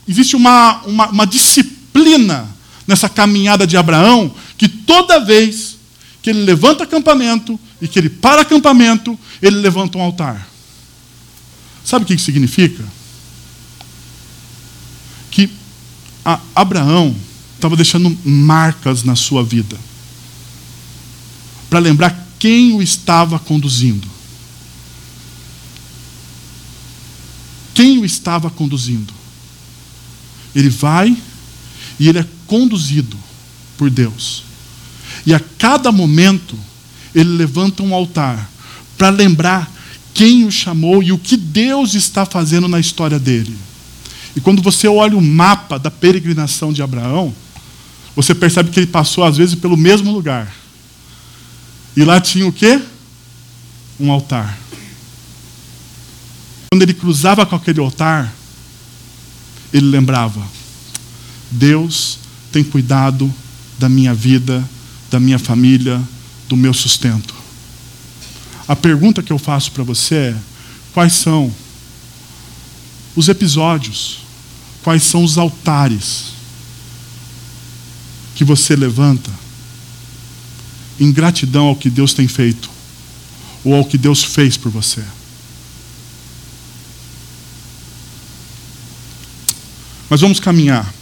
[0.07, 2.47] existe uma, uma, uma disciplina
[2.87, 5.77] nessa caminhada de Abraão, que toda vez
[6.21, 10.47] que ele levanta acampamento, e que ele para acampamento, ele levanta um altar.
[11.83, 12.83] Sabe o que isso significa?
[15.29, 15.49] Que
[16.55, 17.15] Abraão
[17.55, 19.77] estava deixando marcas na sua vida
[21.69, 24.07] para lembrar quem o estava conduzindo.
[27.73, 29.13] Quem o estava conduzindo?
[30.55, 31.17] Ele vai
[31.99, 33.17] e ele é conduzido
[33.77, 34.43] por Deus.
[35.25, 36.57] E a cada momento,
[37.13, 38.49] ele levanta um altar
[38.97, 39.69] para lembrar
[40.13, 43.55] quem o chamou e o que Deus está fazendo na história dele.
[44.35, 47.33] E quando você olha o mapa da peregrinação de Abraão,
[48.15, 50.51] você percebe que ele passou às vezes pelo mesmo lugar.
[51.95, 52.81] E lá tinha o quê?
[53.99, 54.57] Um altar.
[56.69, 58.33] Quando ele cruzava com aquele altar,
[59.73, 60.41] ele lembrava:
[61.51, 62.19] Deus
[62.51, 63.31] tem cuidado
[63.77, 64.63] da minha vida,
[65.11, 66.01] da minha família,
[66.47, 67.33] do meu sustento.
[68.67, 70.35] A pergunta que eu faço para você é:
[70.93, 71.53] quais são
[73.15, 74.19] os episódios,
[74.83, 76.34] quais são os altares
[78.35, 79.31] que você levanta
[80.99, 82.69] em gratidão ao que Deus tem feito
[83.63, 85.03] ou ao que Deus fez por você?
[90.09, 90.93] Mas vamos caminhar.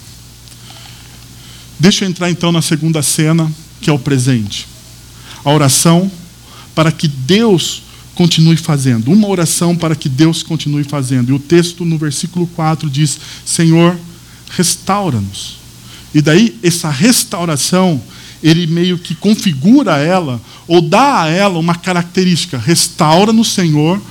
[1.80, 4.68] Deixa eu entrar então na segunda cena, que é o presente.
[5.44, 6.10] A oração
[6.74, 7.84] para que Deus
[8.16, 9.12] continue fazendo.
[9.12, 11.30] Uma oração para que Deus continue fazendo.
[11.30, 13.98] E o texto no versículo 4 diz: Senhor,
[14.52, 15.63] restaura-nos.
[16.14, 18.02] E daí, essa restauração,
[18.42, 24.02] ele meio que configura ela, ou dá a ela uma característica: restaura-nos, Senhor,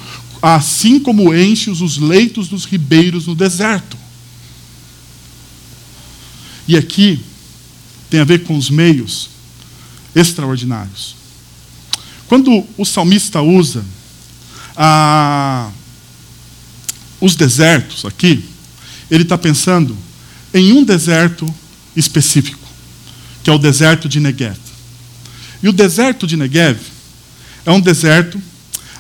[0.40, 3.96] assim como enches os leitos dos ribeiros no deserto.
[6.66, 7.20] E aqui
[8.10, 9.30] tem a ver com os meios
[10.14, 11.14] extraordinários.
[12.26, 13.84] Quando o salmista usa
[14.76, 15.70] ah,
[17.20, 18.44] os desertos aqui,
[19.10, 19.96] ele está pensando
[20.54, 21.52] em um deserto
[21.96, 22.66] específico,
[23.42, 24.56] que é o deserto de Negev.
[25.62, 26.78] E o deserto de Negev
[27.64, 28.40] é um deserto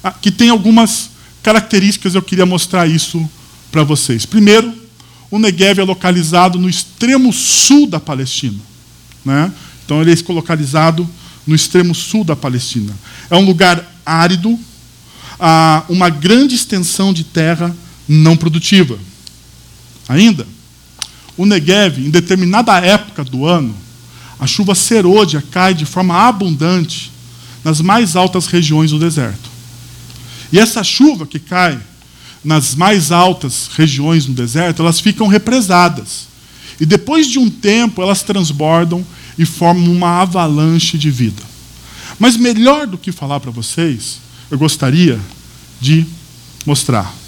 [0.02, 1.10] ah, que tem algumas
[1.42, 3.28] características, eu queria mostrar isso
[3.70, 4.26] para vocês.
[4.26, 4.72] Primeiro,
[5.30, 8.58] o Negev é localizado no extremo sul da Palestina.
[9.24, 9.52] Né?
[9.84, 11.08] Então, ele é localizado
[11.46, 12.94] no extremo sul da Palestina.
[13.30, 14.58] É um lugar árido,
[15.88, 17.74] uma grande extensão de terra
[18.08, 18.98] não produtiva.
[20.08, 20.46] Ainda,
[21.36, 23.74] o Negev, em determinada época do ano,
[24.38, 27.12] a chuva serôdia cai de forma abundante
[27.64, 29.50] nas mais altas regiões do deserto.
[30.52, 31.78] E essa chuva que cai
[32.44, 36.26] nas mais altas regiões do deserto, elas ficam represadas.
[36.80, 39.06] E depois de um tempo, elas transbordam
[39.38, 41.42] e formam uma avalanche de vida.
[42.18, 44.18] Mas melhor do que falar para vocês,
[44.50, 45.18] eu gostaria
[45.80, 46.04] de
[46.66, 47.21] mostrar.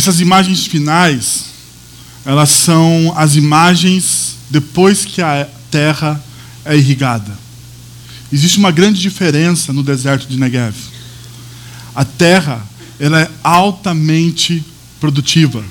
[0.00, 1.44] Essas imagens finais,
[2.24, 6.22] elas são as imagens depois que a terra
[6.64, 7.38] é irrigada.
[8.32, 10.74] Existe uma grande diferença no deserto de Negev.
[11.94, 12.64] A terra
[12.98, 14.64] ela é altamente
[14.98, 15.62] produtiva.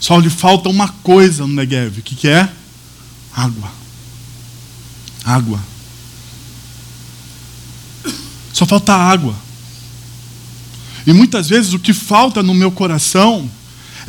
[0.00, 2.00] Só lhe falta uma coisa no Negev.
[2.00, 2.48] O que, que é?
[3.32, 3.70] Água.
[5.24, 5.60] Água.
[8.52, 9.34] Só falta água.
[11.06, 13.48] E muitas vezes o que falta no meu coração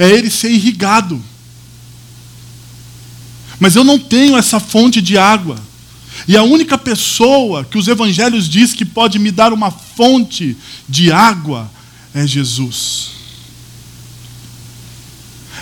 [0.01, 1.21] é ele ser irrigado.
[3.59, 5.61] Mas eu não tenho essa fonte de água.
[6.27, 10.57] E a única pessoa que os evangelhos diz que pode me dar uma fonte
[10.89, 11.71] de água
[12.15, 13.11] é Jesus.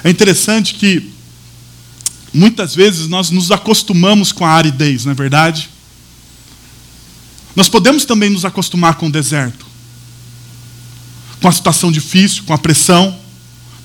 [0.05, 1.11] É interessante que
[2.33, 5.69] muitas vezes nós nos acostumamos com a aridez, não é verdade?
[7.53, 9.65] Nós podemos também nos acostumar com o deserto,
[11.41, 13.27] com a situação difícil, com a pressão.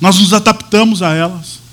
[0.01, 1.65] Nós nos adaptamos a elas.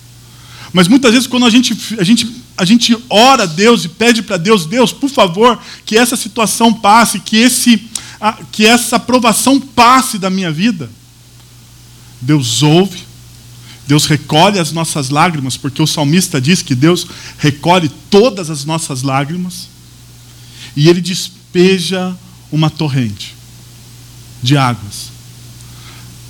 [0.73, 4.21] Mas muitas vezes, quando a gente, a gente, a gente ora a Deus e pede
[4.21, 7.89] para Deus, Deus, por favor, que essa situação passe, que, esse,
[8.51, 10.89] que essa aprovação passe da minha vida.
[12.21, 13.03] Deus ouve,
[13.85, 17.05] Deus recolhe as nossas lágrimas, porque o salmista diz que Deus
[17.37, 19.67] recolhe todas as nossas lágrimas,
[20.75, 22.15] e Ele despeja
[22.49, 23.35] uma torrente
[24.41, 25.11] de águas.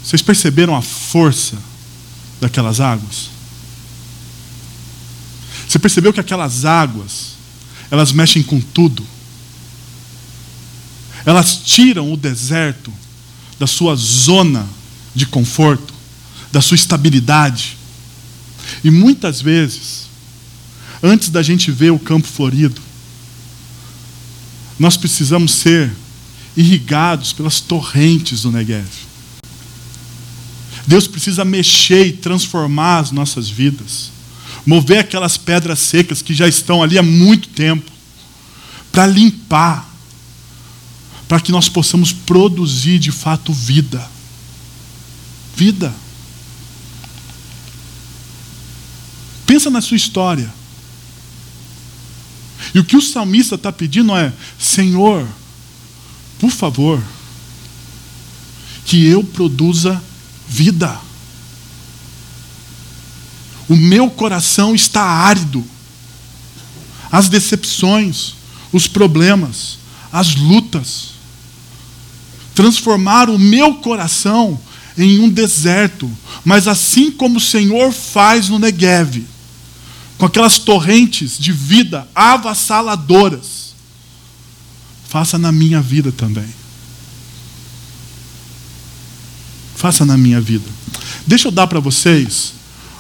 [0.04, 1.58] Vocês perceberam a força
[2.42, 3.30] daquelas águas?
[5.68, 7.36] Você percebeu que aquelas águas,
[7.90, 9.06] elas mexem com tudo.
[11.26, 12.92] Elas tiram o deserto
[13.58, 14.68] da sua zona
[15.16, 15.94] de conforto,
[16.52, 17.78] da sua estabilidade.
[18.84, 20.08] E muitas vezes,
[21.02, 22.82] antes da gente ver o campo florido,
[24.78, 25.92] nós precisamos ser
[26.58, 28.90] irrigados pelas torrentes do Negev.
[30.88, 34.12] Deus precisa mexer e transformar as nossas vidas
[34.66, 37.90] mover aquelas pedras secas que já estão ali há muito tempo,
[38.92, 39.90] para limpar,
[41.28, 44.10] para que nós possamos produzir de fato vida.
[45.56, 45.94] Vida.
[49.46, 50.54] Pensa na sua história.
[52.74, 55.28] E o que o salmista está pedindo é: Senhor,
[56.40, 57.02] por favor,
[58.86, 60.02] que eu produza
[60.52, 61.00] vida.
[63.70, 65.66] O meu coração está árido.
[67.10, 68.34] As decepções,
[68.72, 69.80] os problemas,
[70.12, 71.12] as lutas
[72.54, 74.60] transformaram o meu coração
[74.98, 76.12] em um deserto,
[76.44, 79.26] mas assim como o Senhor faz no Negev,
[80.18, 83.74] com aquelas torrentes de vida avassaladoras,
[85.08, 86.61] faça na minha vida também.
[89.82, 90.70] Faça na minha vida.
[91.26, 92.54] Deixa eu dar para vocês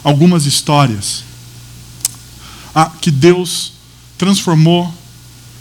[0.03, 1.23] algumas histórias
[2.73, 3.73] ah, que Deus
[4.17, 4.91] transformou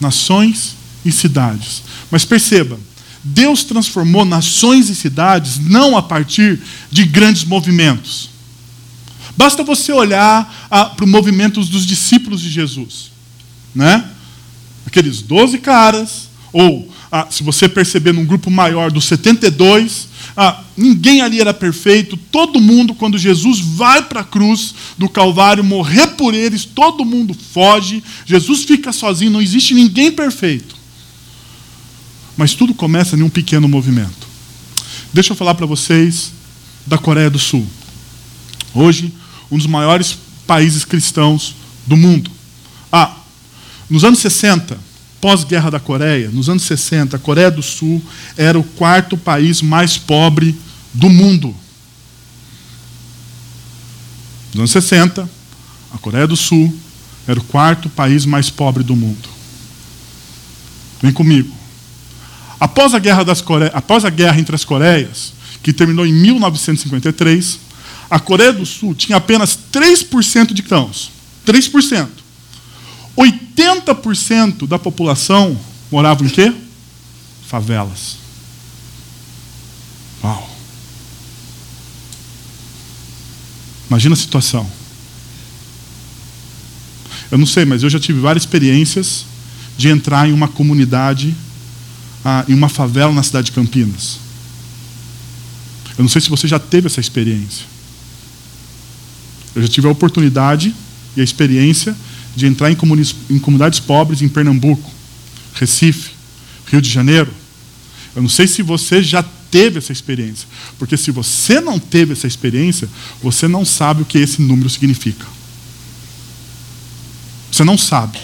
[0.00, 1.82] nações e cidades.
[2.10, 2.80] Mas perceba,
[3.22, 6.58] Deus transformou nações e cidades não a partir
[6.90, 8.30] de grandes movimentos.
[9.36, 13.10] Basta você olhar ah, para os movimentos dos discípulos de Jesus.
[13.74, 14.08] Né?
[14.86, 21.20] Aqueles 12 caras, ou ah, se você perceber num grupo maior dos 72, ah, ninguém
[21.20, 26.34] ali era perfeito, todo mundo, quando Jesus vai para a cruz do Calvário morrer por
[26.34, 30.76] eles, todo mundo foge, Jesus fica sozinho, não existe ninguém perfeito.
[32.36, 34.28] Mas tudo começa em um pequeno movimento.
[35.12, 36.32] Deixa eu falar para vocês
[36.86, 37.66] da Coreia do Sul.
[38.74, 39.12] Hoje,
[39.50, 40.16] um dos maiores
[40.46, 41.54] países cristãos
[41.86, 42.30] do mundo.
[42.92, 43.16] Ah,
[43.88, 44.78] nos anos 60,
[45.20, 48.02] pós-guerra da Coreia, nos anos 60, a Coreia do Sul
[48.36, 50.56] era o quarto país mais pobre
[50.94, 51.54] do mundo.
[54.48, 55.28] Nos anos 60,
[55.92, 56.74] a Coreia do Sul
[57.26, 59.28] era o quarto país mais pobre do mundo.
[61.02, 61.54] Vem comigo.
[62.58, 63.70] Após a guerra, das Core...
[63.72, 67.58] Após a guerra entre as Coreias, que terminou em 1953,
[68.10, 71.10] a Coreia do Sul tinha apenas 3% de cristãos.
[71.46, 72.08] 3%.
[73.16, 73.49] 80%
[74.66, 75.58] da população
[75.90, 76.52] morava em quê?
[77.46, 78.16] Favelas.
[80.22, 80.56] Uau.
[83.88, 84.70] Imagina a situação.
[87.30, 89.24] Eu não sei, mas eu já tive várias experiências
[89.76, 91.34] de entrar em uma comunidade,
[92.24, 94.18] ah, em uma favela na cidade de Campinas.
[95.98, 97.66] Eu não sei se você já teve essa experiência.
[99.54, 100.74] Eu já tive a oportunidade
[101.16, 101.96] e a experiência
[102.34, 104.90] de entrar em, comunidades pobres em Pernambuco,
[105.54, 106.10] Recife,
[106.66, 107.32] Rio de Janeiro.
[108.14, 110.48] Eu não sei se você já teve essa experiência.
[110.78, 112.88] Porque se você não teve essa experiência,
[113.22, 115.26] você não sabe o que esse número significa.
[117.50, 118.18] Você não sabe.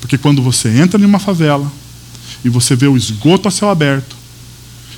[0.00, 1.70] Porque quando você entra em uma favela
[2.44, 4.16] e você vê o esgoto a céu aberto,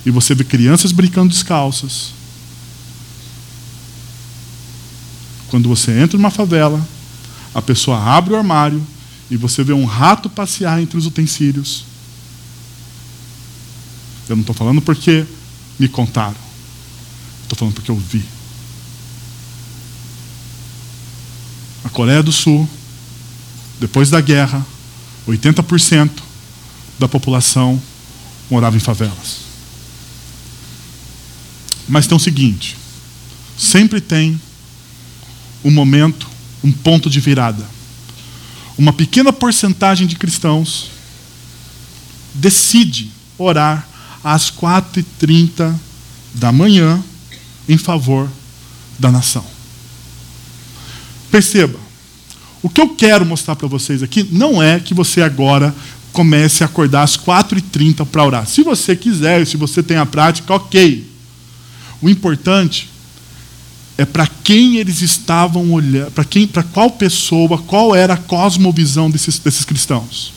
[0.05, 2.13] e você vê crianças brincando descalças,
[5.51, 6.81] quando você entra numa favela,
[7.53, 8.87] a pessoa abre o armário
[9.29, 11.85] e você vê um rato passear entre os utensílios.
[14.29, 15.27] Eu não estou falando porque
[15.79, 16.37] me contaram.
[17.43, 18.25] Estou falando porque eu vi.
[21.85, 22.69] A Coreia do Sul,
[23.81, 24.65] depois da guerra,
[25.27, 26.11] 80%
[26.97, 27.83] da população
[28.49, 29.39] morava em favelas.
[31.89, 32.77] Mas tem o seguinte:
[33.59, 34.41] sempre tem
[35.65, 36.29] um momento,
[36.63, 37.65] um ponto de virada.
[38.77, 40.91] Uma pequena porcentagem de cristãos
[42.35, 43.87] decide orar
[44.23, 45.75] às 4h30
[46.35, 47.03] da manhã
[47.69, 48.29] em favor
[48.99, 49.45] da nação.
[51.31, 51.79] Perceba,
[52.63, 55.75] o que eu quero mostrar para vocês aqui não é que você agora
[56.13, 58.47] comece a acordar às 4h30 para orar.
[58.47, 61.09] Se você quiser, se você tem a prática, ok.
[62.03, 62.90] O importante
[64.01, 69.11] é para quem eles estavam olhando, para quem, para qual pessoa, qual era a cosmovisão
[69.11, 70.33] desses, desses cristãos.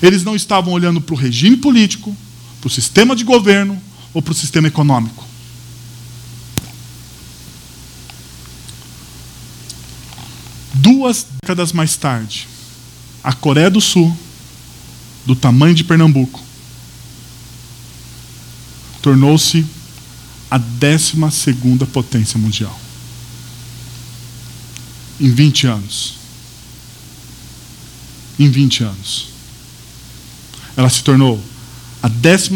[0.00, 2.16] Eles não estavam olhando para o regime político,
[2.58, 3.78] para o sistema de governo
[4.14, 5.26] ou para o sistema econômico.
[10.72, 12.48] Duas décadas mais tarde,
[13.22, 14.16] a Coreia do Sul,
[15.26, 16.42] do tamanho de Pernambuco,
[19.02, 19.66] tornou-se
[20.50, 21.14] a 12
[21.92, 22.78] potência mundial.
[25.20, 26.14] Em 20 anos.
[28.38, 29.28] Em 20 anos.
[30.76, 31.42] Ela se tornou
[32.02, 32.50] a 12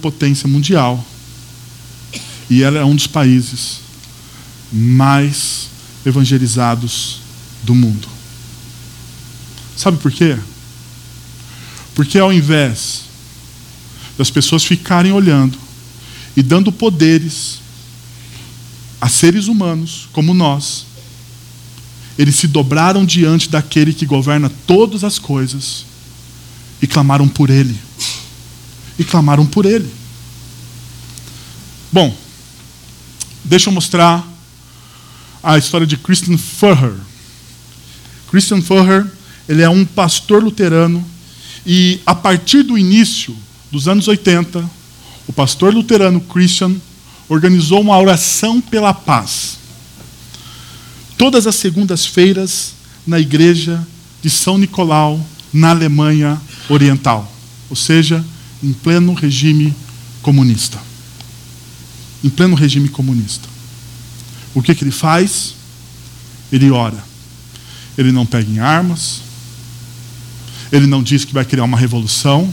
[0.00, 1.04] potência mundial.
[2.50, 3.80] E ela é um dos países
[4.72, 5.68] mais
[6.04, 7.20] evangelizados
[7.62, 8.08] do mundo.
[9.76, 10.36] Sabe por quê?
[11.94, 13.02] Porque ao invés
[14.16, 15.67] das pessoas ficarem olhando
[16.36, 17.60] e dando poderes
[19.00, 20.86] a seres humanos como nós,
[22.18, 25.84] eles se dobraram diante daquele que governa todas as coisas
[26.82, 27.78] e clamaram por ele.
[28.98, 29.88] E clamaram por ele.
[31.92, 32.14] Bom,
[33.44, 34.26] deixa eu mostrar
[35.42, 36.96] a história de Christian Furrer.
[38.28, 39.06] Christian Furrer,
[39.48, 41.04] ele é um pastor luterano
[41.64, 43.36] e a partir do início
[43.70, 44.68] dos anos 80,
[45.28, 46.74] o pastor luterano Christian
[47.28, 49.58] organizou uma oração pela paz.
[51.18, 52.72] Todas as segundas-feiras
[53.06, 53.86] na igreja
[54.22, 57.30] de São Nicolau, na Alemanha Oriental,
[57.68, 58.24] ou seja,
[58.62, 59.74] em pleno regime
[60.22, 60.78] comunista.
[62.24, 63.46] Em pleno regime comunista.
[64.54, 65.54] O que, que ele faz?
[66.50, 67.04] Ele ora.
[67.96, 69.20] Ele não pega em armas.
[70.72, 72.52] Ele não diz que vai criar uma revolução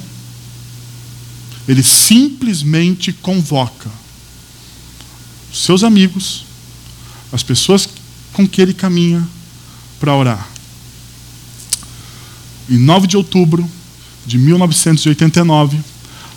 [1.67, 3.89] ele simplesmente convoca
[5.51, 6.45] seus amigos,
[7.31, 7.87] as pessoas
[8.33, 9.25] com que ele caminha,
[9.99, 10.49] para orar.
[12.69, 13.69] Em 9 de outubro
[14.25, 15.79] de 1989,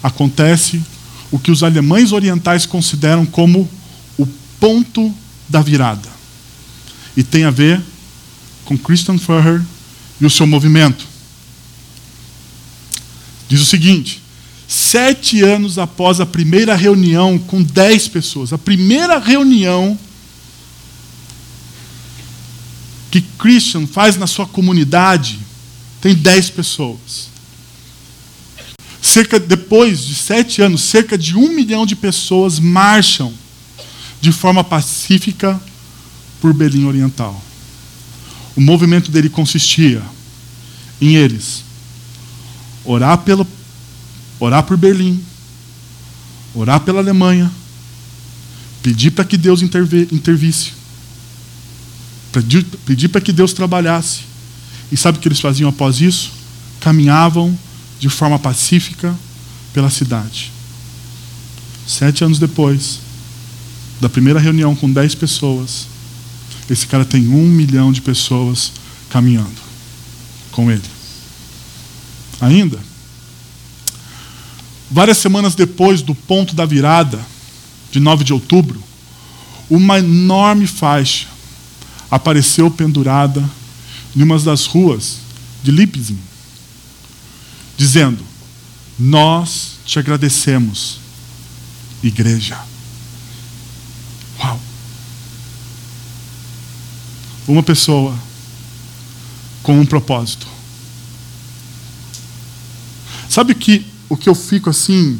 [0.02, 0.80] acontece
[1.30, 3.68] o que os alemães orientais consideram como
[4.16, 4.26] o
[4.60, 5.12] ponto
[5.48, 6.08] da virada.
[7.16, 7.82] E tem a ver
[8.64, 9.60] com Christian Furrer
[10.20, 11.04] e o seu movimento.
[13.48, 14.22] Diz o seguinte:
[14.68, 18.52] sete anos após a primeira reunião com dez pessoas.
[18.52, 19.98] A primeira reunião
[23.10, 25.38] que Christian faz na sua comunidade
[26.02, 27.30] tem dez pessoas.
[29.00, 33.32] Cerca, depois de sete anos, cerca de um milhão de pessoas marcham
[34.20, 35.58] de forma pacífica
[36.42, 37.42] por Berlim Oriental.
[38.54, 40.02] O movimento dele consistia
[41.00, 41.64] em eles
[42.84, 43.46] orar pelo,
[44.40, 45.22] orar por Berlim,
[46.54, 47.50] orar pela Alemanha,
[48.82, 50.72] pedir para que Deus intervisse,
[52.32, 54.20] pedir, pedir para que Deus trabalhasse.
[54.90, 56.32] E sabe o que eles faziam após isso?
[56.80, 57.56] Caminhavam
[58.00, 59.14] de forma pacífica
[59.72, 60.50] pela cidade.
[61.86, 63.00] Sete anos depois
[64.00, 65.86] da primeira reunião com dez pessoas,
[66.70, 68.72] esse cara tem um milhão de pessoas
[69.10, 69.60] caminhando
[70.52, 70.82] com ele.
[72.40, 72.78] Ainda,
[74.90, 77.20] Várias semanas depois do ponto da virada,
[77.90, 78.82] de 9 de outubro,
[79.68, 81.26] uma enorme faixa
[82.10, 83.48] apareceu pendurada
[84.16, 85.18] em uma das ruas
[85.62, 86.18] de Leipzig,
[87.76, 88.24] dizendo:
[88.98, 91.00] Nós te agradecemos,
[92.02, 92.58] igreja.
[94.38, 94.60] Uau!
[97.46, 98.18] Uma pessoa
[99.62, 100.46] com um propósito.
[103.28, 105.18] Sabe que, o que eu fico assim?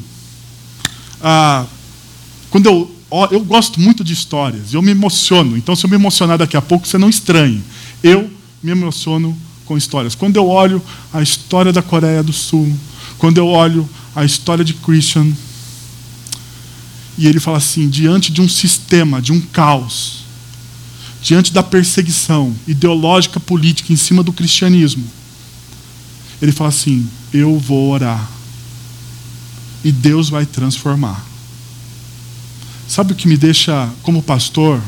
[1.23, 1.67] Ah,
[2.51, 2.91] quando eu,
[3.31, 5.57] eu gosto muito de histórias, eu me emociono.
[5.57, 7.63] Então, se eu me emocionar daqui a pouco, você não estranhe.
[8.03, 8.31] Eu
[8.63, 10.15] me emociono com histórias.
[10.15, 10.83] Quando eu olho
[11.13, 12.75] a história da Coreia do Sul,
[13.19, 15.31] quando eu olho a história de Christian,
[17.19, 20.25] e ele fala assim: diante de um sistema, de um caos,
[21.21, 25.05] diante da perseguição ideológica política em cima do cristianismo,
[26.41, 28.38] ele fala assim: eu vou orar
[29.85, 31.25] e Deus vai transformar.
[32.89, 34.83] Sabe o que me deixa, como pastor,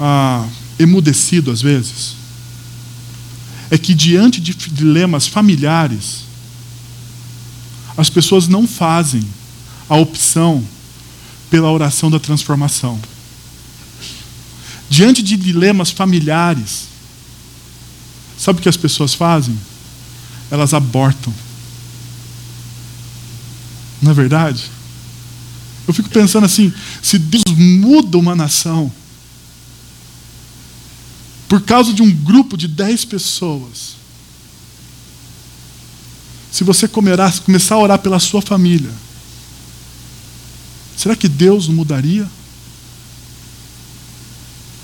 [0.00, 0.46] ah,
[0.78, 2.16] emudecido às vezes?
[3.70, 6.24] É que diante de dilemas familiares,
[7.96, 9.22] as pessoas não fazem
[9.88, 10.64] a opção
[11.50, 12.98] pela oração da transformação.
[14.88, 16.88] Diante de dilemas familiares,
[18.38, 19.58] sabe o que as pessoas fazem?
[20.50, 21.34] Elas abortam.
[24.00, 24.70] Não é verdade?
[25.86, 26.72] Eu fico pensando assim:
[27.02, 28.92] se Deus muda uma nação
[31.48, 33.96] por causa de um grupo de dez pessoas,
[36.52, 38.90] se você começar a orar pela sua família,
[40.96, 42.28] será que Deus não mudaria?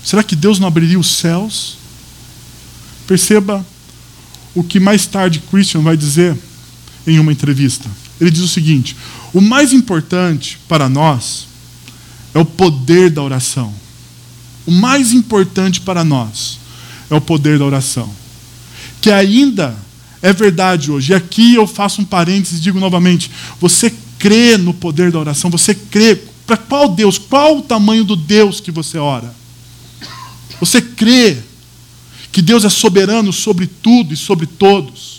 [0.03, 1.77] Será que Deus não abriria os céus?
[3.07, 3.65] Perceba
[4.53, 6.37] o que mais tarde Christian vai dizer
[7.05, 7.89] em uma entrevista.
[8.19, 8.95] Ele diz o seguinte:
[9.33, 11.47] o mais importante para nós
[12.33, 13.73] é o poder da oração.
[14.65, 16.59] O mais importante para nós
[17.09, 18.09] é o poder da oração.
[19.01, 19.75] Que ainda
[20.21, 21.11] é verdade hoje.
[21.11, 25.49] E aqui eu faço um parênteses e digo novamente: você crê no poder da oração?
[25.51, 26.15] Você crê?
[26.47, 27.17] Para qual Deus?
[27.17, 29.33] Qual o tamanho do Deus que você ora?
[30.59, 31.37] Você crê
[32.31, 35.14] que Deus é soberano sobre tudo e sobre todos?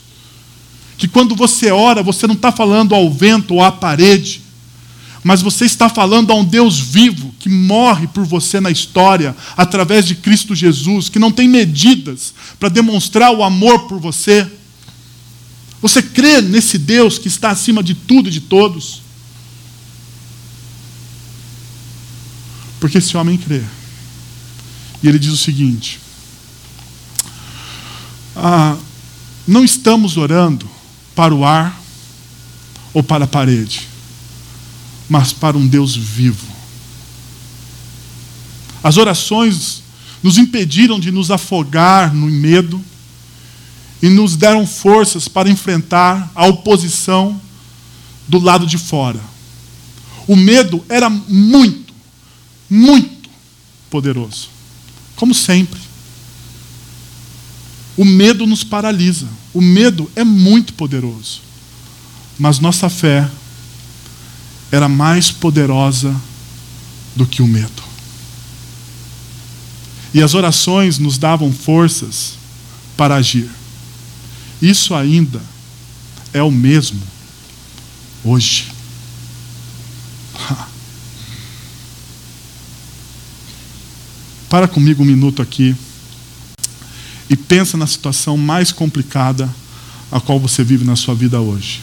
[0.96, 4.42] Que quando você ora, você não está falando ao vento ou à parede,
[5.22, 10.06] mas você está falando a um Deus vivo que morre por você na história através
[10.06, 14.48] de Cristo Jesus, que não tem medidas para demonstrar o amor por você?
[15.82, 19.02] Você crê nesse Deus que está acima de tudo e de todos?
[22.78, 23.62] Porque esse homem crê.
[25.02, 25.98] E ele diz o seguinte:
[28.36, 28.76] ah,
[29.46, 30.75] não estamos orando
[31.16, 31.80] para o ar
[32.92, 33.88] ou para a parede,
[35.08, 36.46] mas para um Deus vivo.
[38.84, 39.82] As orações
[40.22, 42.80] nos impediram de nos afogar no medo
[44.02, 47.40] e nos deram forças para enfrentar a oposição
[48.28, 49.20] do lado de fora.
[50.26, 51.94] O medo era muito,
[52.68, 53.30] muito
[53.88, 54.48] poderoso,
[55.14, 55.80] como sempre.
[57.96, 59.26] O medo nos paralisa.
[59.56, 61.40] O medo é muito poderoso.
[62.38, 63.26] Mas nossa fé
[64.70, 66.14] era mais poderosa
[67.16, 67.82] do que o medo.
[70.12, 72.34] E as orações nos davam forças
[72.98, 73.48] para agir.
[74.60, 75.40] Isso ainda
[76.34, 77.00] é o mesmo
[78.22, 78.70] hoje.
[84.50, 85.74] Para comigo um minuto aqui
[87.28, 89.48] e pensa na situação mais complicada
[90.10, 91.82] a qual você vive na sua vida hoje.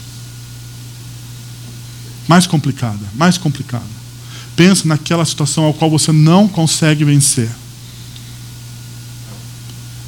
[2.26, 3.84] Mais complicada, mais complicada.
[4.56, 7.50] Pensa naquela situação a qual você não consegue vencer.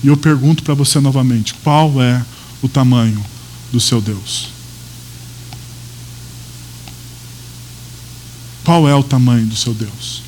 [0.03, 2.25] E eu pergunto para você novamente: qual é
[2.63, 3.23] o tamanho
[3.73, 4.49] do seu Deus?
[8.65, 10.23] Qual é o tamanho do seu Deus?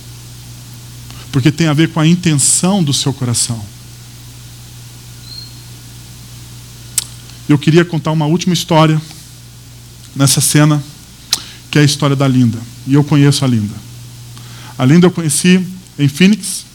[1.33, 3.65] Porque tem a ver com a intenção do seu coração.
[7.49, 9.01] Eu queria contar uma última história
[10.14, 10.82] nessa cena,
[11.70, 12.59] que é a história da Linda.
[12.86, 13.74] E eu conheço a Linda.
[14.76, 15.66] A Linda eu conheci
[15.99, 16.66] em Phoenix,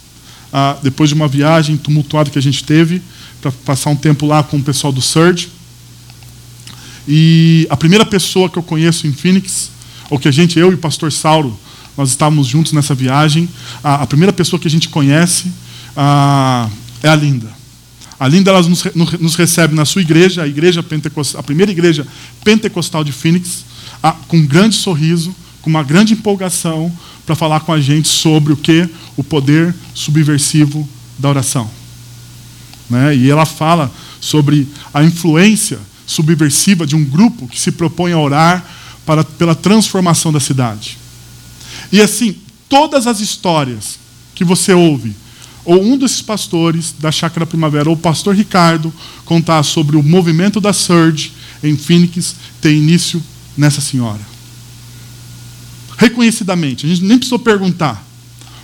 [0.52, 3.04] ah, depois de uma viagem tumultuada que a gente teve,
[3.40, 5.50] para passar um tempo lá com o pessoal do Surge.
[7.08, 9.70] E a primeira pessoa que eu conheço em Phoenix,
[10.10, 11.58] ou que a gente, eu e o pastor Sauro,
[11.96, 13.48] nós estávamos juntos nessa viagem,
[13.84, 15.52] a, primeira pessoa que a gente conhece
[15.96, 16.68] ah,
[17.04, 17.63] é a Linda.
[18.24, 18.86] A Linda ela nos,
[19.20, 22.08] nos recebe na sua igreja, a igreja pentecostal, a primeira igreja
[22.42, 23.66] pentecostal de Phoenix,
[24.02, 26.90] a, com um grande sorriso, com uma grande empolgação,
[27.26, 28.88] para falar com a gente sobre o que?
[29.18, 30.88] O poder subversivo
[31.20, 31.70] da oração.
[32.90, 33.14] Né?
[33.14, 38.66] E ela fala sobre a influência subversiva de um grupo que se propõe a orar
[39.06, 40.98] para, pela transformação da cidade.
[41.92, 42.38] E assim,
[42.70, 44.00] todas as histórias
[44.34, 45.14] que você ouve,
[45.66, 48.94] ou um desses pastores da Chácara Primavera, ou o pastor Ricardo,
[49.26, 51.32] contar sobre o movimento da Surge
[51.64, 53.24] em Phoenix, tem início
[53.58, 54.20] nessa senhora.
[55.98, 58.06] Reconhecidamente, a gente nem precisou perguntar.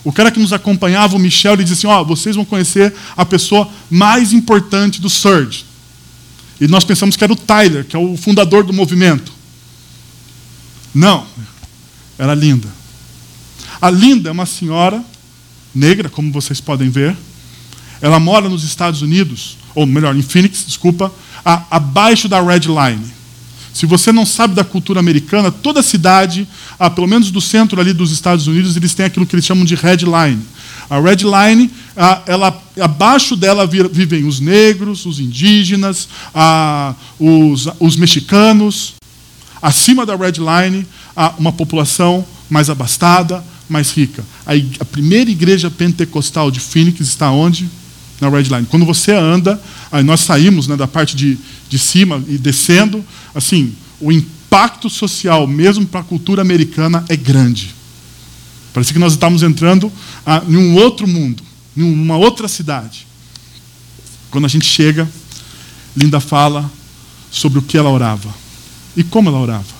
[0.04, 2.94] O cara que nos acompanhava, o Michel, ele disse assim: Ó, oh, vocês vão conhecer
[3.16, 5.66] a pessoa mais importante do Surge.
[6.60, 9.32] E nós pensamos que era o Tyler, que é o fundador do movimento.
[10.94, 11.26] Não,
[12.18, 12.68] era Linda.
[13.82, 15.04] A Linda é uma senhora
[15.74, 17.16] negra, como vocês podem ver.
[18.02, 21.12] Ela mora nos Estados Unidos, ou melhor, em Phoenix, desculpa,
[21.44, 23.20] a, abaixo da Red Line.
[23.74, 26.48] Se você não sabe da cultura americana, toda cidade,
[26.96, 29.76] pelo menos do centro ali dos Estados Unidos, eles têm aquilo que eles chamam de
[29.76, 30.42] Red Line.
[30.90, 31.72] A Red Line,
[32.26, 36.10] ela, abaixo dela vivem os negros, os indígenas,
[37.20, 38.96] os, os mexicanos.
[39.62, 40.86] Acima da Red Line,
[41.38, 44.24] uma população mais abastada, mais rica.
[44.46, 47.70] A, a primeira igreja pentecostal de Phoenix está onde?
[48.20, 48.66] Na Red Line.
[48.70, 49.62] Quando você anda,
[50.04, 51.38] nós saímos né, da parte de,
[51.70, 57.74] de cima e descendo, assim, o impacto social, mesmo para a cultura americana, é grande.
[58.74, 59.92] Parece que nós estamos entrando
[60.26, 61.44] ah, em um outro mundo,
[61.78, 63.08] em uma outra cidade.
[64.30, 65.10] Quando a gente chega,
[65.96, 66.70] Linda fala
[67.32, 68.34] sobre o que ela orava
[68.96, 69.80] e como ela orava.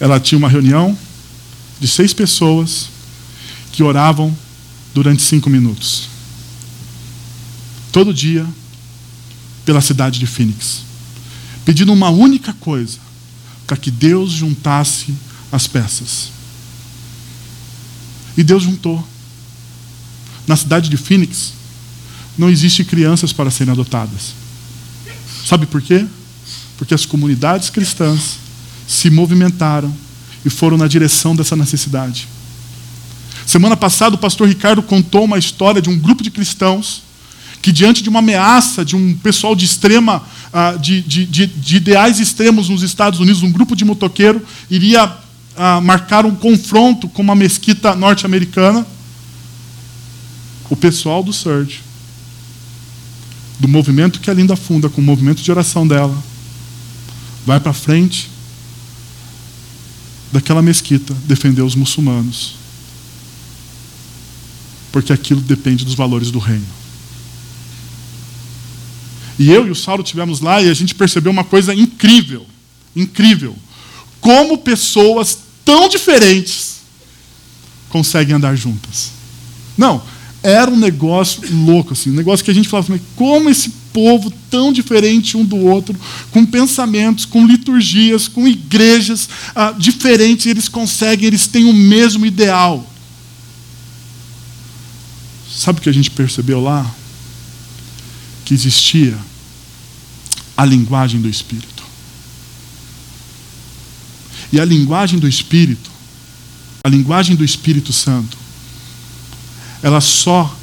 [0.00, 0.96] Ela tinha uma reunião
[1.80, 2.88] de seis pessoas
[3.72, 4.36] que oravam
[4.94, 6.08] durante cinco minutos.
[7.92, 8.46] Todo dia,
[9.64, 10.82] pela cidade de Phoenix.
[11.64, 12.98] Pedindo uma única coisa:
[13.66, 15.14] para que Deus juntasse
[15.52, 16.30] as peças.
[18.36, 19.06] E Deus juntou.
[20.46, 21.52] Na cidade de Phoenix,
[22.38, 24.32] não existe crianças para serem adotadas.
[25.44, 26.06] Sabe por quê?
[26.78, 28.38] Porque as comunidades cristãs
[28.86, 29.94] se movimentaram
[30.44, 32.28] e foram na direção dessa necessidade.
[33.46, 37.02] Semana passada, o pastor Ricardo contou uma história de um grupo de cristãos
[37.62, 40.22] que, diante de uma ameaça de um pessoal de extrema,
[40.52, 45.10] ah, de, de, de, de ideais extremos nos Estados Unidos, um grupo de motoqueiro iria
[45.56, 48.86] ah, marcar um confronto com uma mesquita norte-americana.
[50.70, 51.80] O pessoal do Surge,
[53.58, 56.16] do movimento que a Linda funda, com o movimento de oração dela,
[57.46, 58.30] vai para frente
[60.32, 62.56] daquela mesquita defender os muçulmanos.
[64.92, 66.66] Porque aquilo depende dos valores do reino.
[69.38, 72.44] E eu e o Saulo tivemos lá e a gente percebeu uma coisa incrível.
[72.96, 73.54] Incrível.
[74.20, 76.78] Como pessoas tão diferentes
[77.88, 79.12] conseguem andar juntas.
[79.76, 80.02] Não,
[80.42, 84.72] era um negócio louco, assim, um negócio que a gente falava, como esse povo tão
[84.72, 85.98] diferente um do outro,
[86.30, 92.88] com pensamentos, com liturgias, com igrejas ah, diferentes, eles conseguem, eles têm o mesmo ideal.
[95.50, 96.88] Sabe o que a gente percebeu lá?
[98.44, 99.18] Que existia
[100.56, 101.82] a linguagem do Espírito.
[104.52, 105.90] E a linguagem do Espírito,
[106.84, 108.38] a linguagem do Espírito Santo,
[109.82, 110.56] ela só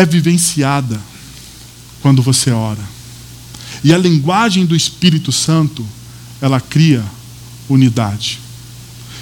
[0.00, 0.98] é vivenciada
[2.00, 2.82] quando você ora.
[3.84, 5.86] E a linguagem do Espírito Santo,
[6.40, 7.04] ela cria
[7.68, 8.40] unidade.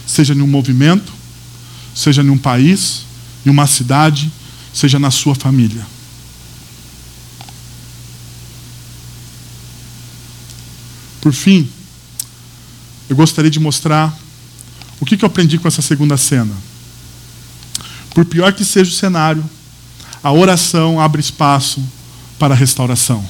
[0.06, 1.12] Seja em um movimento,
[1.94, 3.02] seja em um país,
[3.44, 4.30] em uma cidade,
[4.72, 5.84] seja na sua família.
[11.20, 11.68] Por fim,
[13.08, 14.16] eu gostaria de mostrar
[15.00, 16.54] o que eu aprendi com essa segunda cena.
[18.10, 19.44] Por pior que seja o cenário,
[20.22, 21.82] a oração abre espaço
[22.38, 23.24] para a restauração.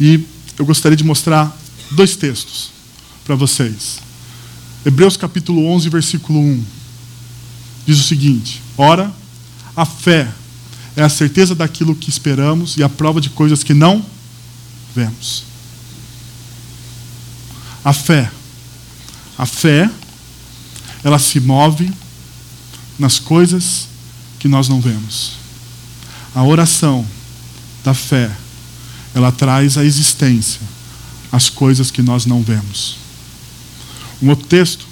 [0.00, 0.24] E
[0.58, 1.56] eu gostaria de mostrar
[1.90, 2.70] dois textos
[3.24, 3.98] para vocês.
[4.84, 6.64] Hebreus capítulo 11, versículo 1.
[7.86, 9.12] Diz o seguinte: Ora,
[9.74, 10.28] a fé
[10.96, 14.04] é a certeza daquilo que esperamos e a prova de coisas que não
[14.94, 15.44] vemos.
[17.84, 18.30] A fé.
[19.38, 19.90] A fé,
[21.04, 21.92] ela se move
[22.98, 23.88] nas coisas
[24.38, 25.45] que nós não vemos.
[26.36, 27.02] A oração
[27.82, 28.30] da fé,
[29.14, 30.60] ela traz à existência
[31.32, 32.98] as coisas que nós não vemos.
[34.22, 34.84] Um outro texto,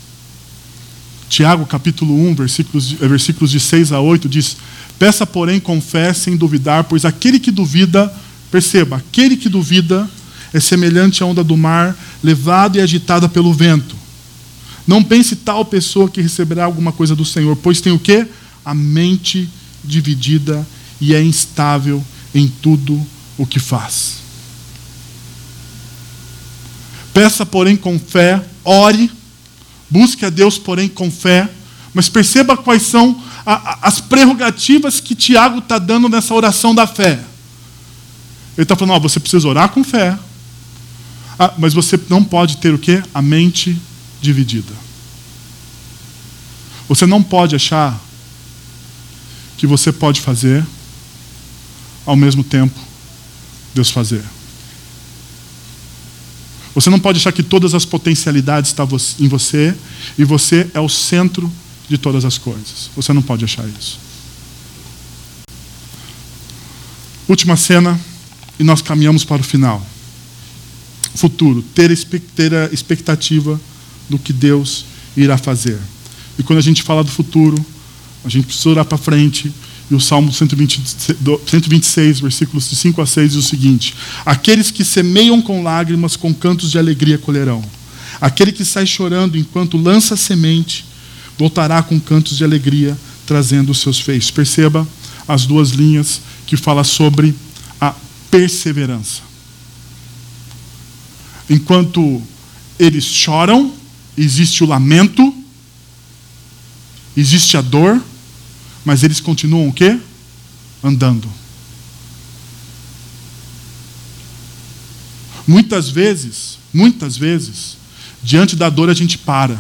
[1.28, 4.56] Tiago capítulo 1, versículos, versículos de 6 a 8, diz:
[4.98, 8.10] Peça, porém, com fé, sem duvidar, pois aquele que duvida,
[8.50, 10.08] perceba, aquele que duvida
[10.50, 13.94] é semelhante à onda do mar, levada e agitada pelo vento.
[14.86, 18.26] Não pense tal pessoa que receberá alguma coisa do Senhor, pois tem o quê?
[18.64, 19.46] A mente
[19.84, 20.66] dividida
[21.04, 22.02] e é instável
[22.34, 22.98] em tudo
[23.36, 24.22] o que faz.
[27.12, 29.10] Peça, porém, com fé, ore,
[29.90, 31.50] busque a Deus, porém, com fé,
[31.92, 36.86] mas perceba quais são a, a, as prerrogativas que Tiago está dando nessa oração da
[36.86, 37.20] fé.
[38.56, 40.18] Ele está falando, ó, você precisa orar com fé,
[41.38, 43.02] ah, mas você não pode ter o quê?
[43.12, 43.78] A mente
[44.22, 44.72] dividida.
[46.88, 48.00] Você não pode achar
[49.58, 50.64] que você pode fazer
[52.06, 52.78] ao mesmo tempo
[53.74, 54.22] Deus fazer.
[56.74, 58.88] Você não pode achar que todas as potencialidades estão
[59.20, 59.74] em você
[60.18, 61.50] e você é o centro
[61.88, 62.90] de todas as coisas.
[62.96, 63.98] Você não pode achar isso.
[67.28, 67.98] Última cena
[68.58, 69.84] e nós caminhamos para o final.
[71.14, 71.96] Futuro, ter,
[72.34, 73.60] ter a expectativa
[74.08, 74.84] do que Deus
[75.16, 75.78] irá fazer.
[76.38, 77.64] E quando a gente fala do futuro,
[78.24, 79.52] a gente precisa olhar para frente.
[79.90, 80.80] E o Salmo 120,
[81.46, 86.32] 126, versículos de 5 a 6, diz o seguinte: Aqueles que semeiam com lágrimas, com
[86.32, 87.62] cantos de alegria colherão.
[88.20, 90.86] Aquele que sai chorando enquanto lança semente,
[91.38, 94.30] voltará com cantos de alegria, trazendo os seus feitos.
[94.30, 94.86] Perceba
[95.28, 97.34] as duas linhas que fala sobre
[97.80, 97.94] a
[98.30, 99.22] perseverança.
[101.48, 102.22] Enquanto
[102.78, 103.72] eles choram,
[104.16, 105.34] existe o lamento,
[107.16, 108.02] existe a dor,
[108.84, 109.98] mas eles continuam o quê?
[110.82, 111.28] Andando.
[115.46, 117.76] Muitas vezes, muitas vezes,
[118.22, 119.58] diante da dor a gente para.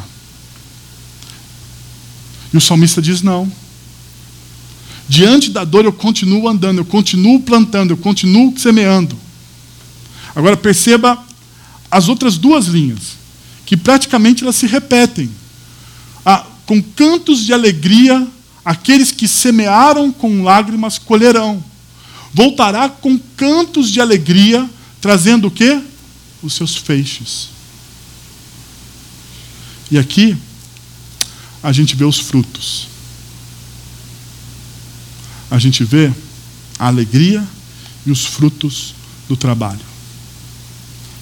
[2.52, 3.50] E o salmista diz: não.
[5.06, 9.18] Diante da dor eu continuo andando, eu continuo plantando, eu continuo semeando.
[10.34, 11.22] Agora perceba
[11.90, 13.16] as outras duas linhas,
[13.66, 15.30] que praticamente elas se repetem.
[16.24, 18.26] Ah, com cantos de alegria,
[18.64, 21.62] aqueles que semearam com lágrimas colherão.
[22.32, 24.68] Voltará com cantos de alegria,
[25.00, 25.80] trazendo o quê?
[26.42, 27.48] Os seus feixes.
[29.90, 30.36] E aqui
[31.62, 32.88] a gente vê os frutos.
[35.50, 36.12] A gente vê
[36.78, 37.46] a alegria
[38.04, 38.94] e os frutos
[39.28, 39.80] do trabalho.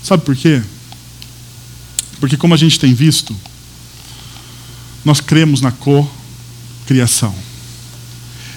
[0.03, 0.63] Sabe por quê?
[2.19, 3.37] Porque, como a gente tem visto,
[5.05, 5.73] nós cremos na
[6.83, 7.35] cocriação.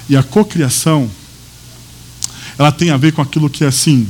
[0.10, 1.10] E a cocriação,
[2.58, 4.08] ela tem a ver com aquilo que é assim.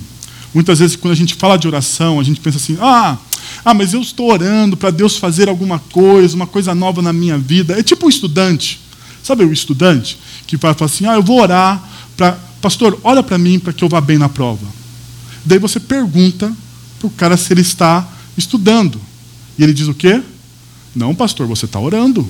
[0.53, 3.17] Muitas vezes, quando a gente fala de oração, a gente pensa assim: ah,
[3.63, 7.37] ah mas eu estou orando para Deus fazer alguma coisa, uma coisa nova na minha
[7.37, 7.77] vida.
[7.77, 8.81] É tipo um estudante.
[9.23, 11.83] Sabe o estudante que vai falar assim: ah, eu vou orar
[12.15, 12.39] para.
[12.61, 14.65] Pastor, olha para mim para que eu vá bem na prova.
[15.45, 16.51] Daí você pergunta
[16.97, 18.99] para o cara se ele está estudando.
[19.57, 20.21] E ele diz o quê?
[20.95, 22.27] Não, pastor, você está orando.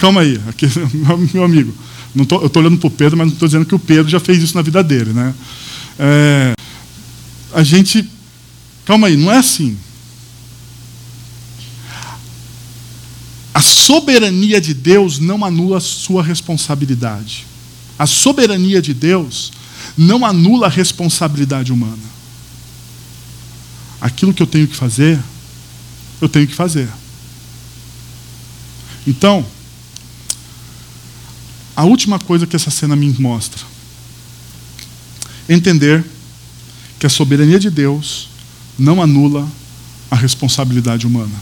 [0.00, 0.66] Calma aí, aqui,
[1.34, 1.74] meu amigo.
[2.14, 4.10] Não tô, eu estou olhando para o Pedro, mas não estou dizendo que o Pedro
[4.10, 5.12] já fez isso na vida dele.
[5.12, 5.34] Né?
[5.98, 6.54] É,
[7.52, 8.08] a gente.
[8.86, 9.76] Calma aí, não é assim.
[13.52, 17.46] A soberania de Deus não anula a sua responsabilidade.
[17.98, 19.52] A soberania de Deus
[19.98, 22.10] não anula a responsabilidade humana.
[24.00, 25.20] Aquilo que eu tenho que fazer,
[26.22, 26.88] eu tenho que fazer.
[29.06, 29.44] Então,
[31.80, 33.62] a última coisa que essa cena me mostra
[35.48, 36.04] entender
[36.98, 38.28] que a soberania de Deus
[38.78, 39.48] não anula
[40.10, 41.32] a responsabilidade humana.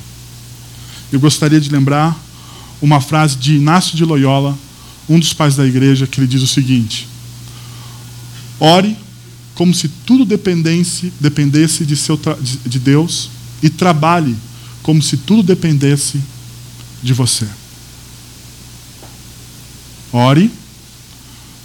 [1.10, 2.16] Eu gostaria de lembrar
[2.80, 4.56] uma frase de Inácio de Loyola,
[5.08, 7.08] um dos pais da igreja, que ele diz o seguinte:
[8.60, 8.96] Ore
[9.56, 12.16] como se tudo dependesse, dependesse de, seu
[12.64, 13.28] de Deus
[13.60, 14.36] e trabalhe
[14.84, 16.20] como se tudo dependesse
[17.02, 17.48] de você.
[20.12, 20.50] Ore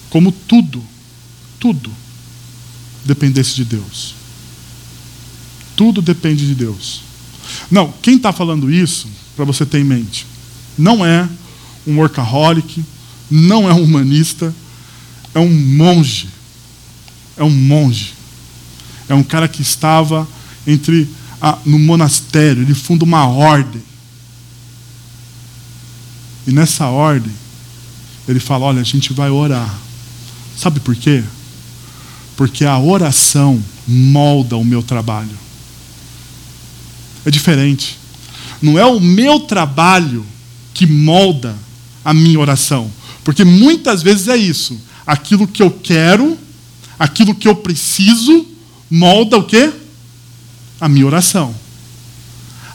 [0.10, 0.84] como tudo,
[1.60, 1.92] tudo
[3.04, 4.16] dependesse de Deus.
[5.76, 7.02] Tudo depende de Deus.
[7.70, 10.26] Não, quem está falando isso, para você ter em mente,
[10.78, 11.28] não é
[11.86, 12.84] um workaholic,
[13.30, 14.54] não é um humanista,
[15.34, 16.30] é um monge.
[17.36, 18.14] É um monge.
[19.10, 20.28] É um cara que estava
[20.66, 21.10] entre
[21.42, 23.82] a, no monastério, ele funda uma ordem.
[26.46, 27.34] E nessa ordem,
[28.28, 29.74] ele fala: Olha, a gente vai orar.
[30.58, 31.24] Sabe por quê?
[32.36, 35.38] Porque a oração molda o meu trabalho.
[37.26, 37.98] É diferente.
[38.62, 40.26] Não é o meu trabalho
[40.74, 41.56] que molda
[42.04, 42.92] a minha oração.
[43.24, 44.80] Porque muitas vezes é isso.
[45.06, 46.38] Aquilo que eu quero,
[46.98, 48.46] aquilo que eu preciso,
[48.90, 49.72] molda o quê?
[50.84, 51.56] a minha oração.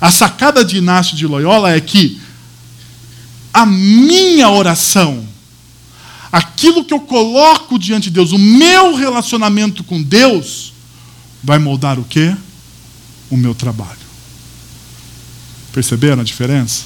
[0.00, 2.18] A sacada de Inácio de Loyola é que
[3.52, 5.26] a minha oração,
[6.30, 10.72] aquilo que eu coloco diante de Deus, o meu relacionamento com Deus,
[11.42, 12.34] vai moldar o quê?
[13.30, 13.98] o meu trabalho.
[15.72, 16.84] Perceberam a diferença?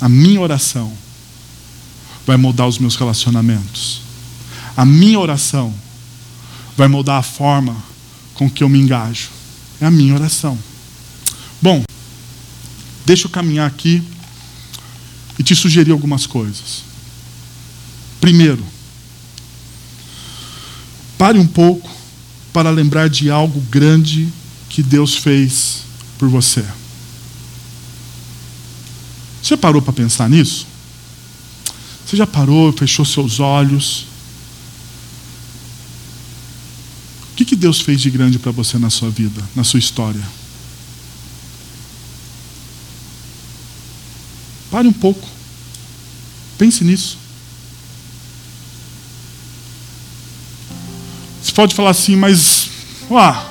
[0.00, 0.92] A minha oração
[2.26, 4.02] vai mudar os meus relacionamentos.
[4.76, 5.74] A minha oração
[6.76, 7.76] vai mudar a forma
[8.34, 9.28] com que eu me engajo.
[9.80, 10.58] É a minha oração.
[11.60, 11.82] Bom,
[13.04, 14.02] deixa eu caminhar aqui
[15.38, 16.89] e te sugerir algumas coisas.
[18.20, 18.64] Primeiro,
[21.16, 21.90] pare um pouco
[22.52, 24.28] para lembrar de algo grande
[24.68, 25.82] que Deus fez
[26.18, 26.64] por você.
[29.42, 30.66] Você parou para pensar nisso?
[32.06, 34.06] Você já parou, fechou seus olhos?
[37.32, 40.22] O que, que Deus fez de grande para você na sua vida, na sua história?
[44.70, 45.26] Pare um pouco.
[46.58, 47.19] Pense nisso.
[51.50, 52.70] Você pode falar assim, mas.
[53.10, 53.44] Uá,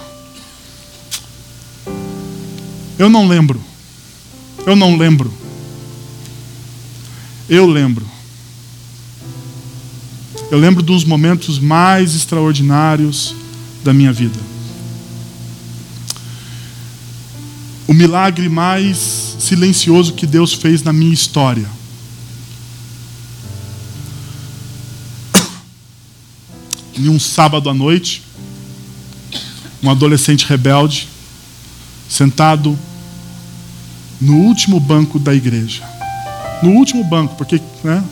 [2.97, 3.61] eu não lembro.
[4.65, 5.33] Eu não lembro.
[7.49, 8.05] Eu lembro.
[10.49, 13.35] Eu lembro dos momentos mais extraordinários
[13.83, 14.39] da minha vida.
[17.85, 21.69] O milagre mais silencioso que Deus fez na minha história.
[26.99, 28.21] Em um sábado à noite,
[29.81, 31.07] um adolescente rebelde,
[32.07, 32.77] sentado
[34.19, 35.89] no último banco da igreja
[36.61, 38.03] no último banco, porque, né?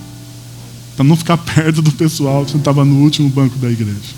[0.96, 4.18] Para não ficar perto do pessoal, você estava no último banco da igreja.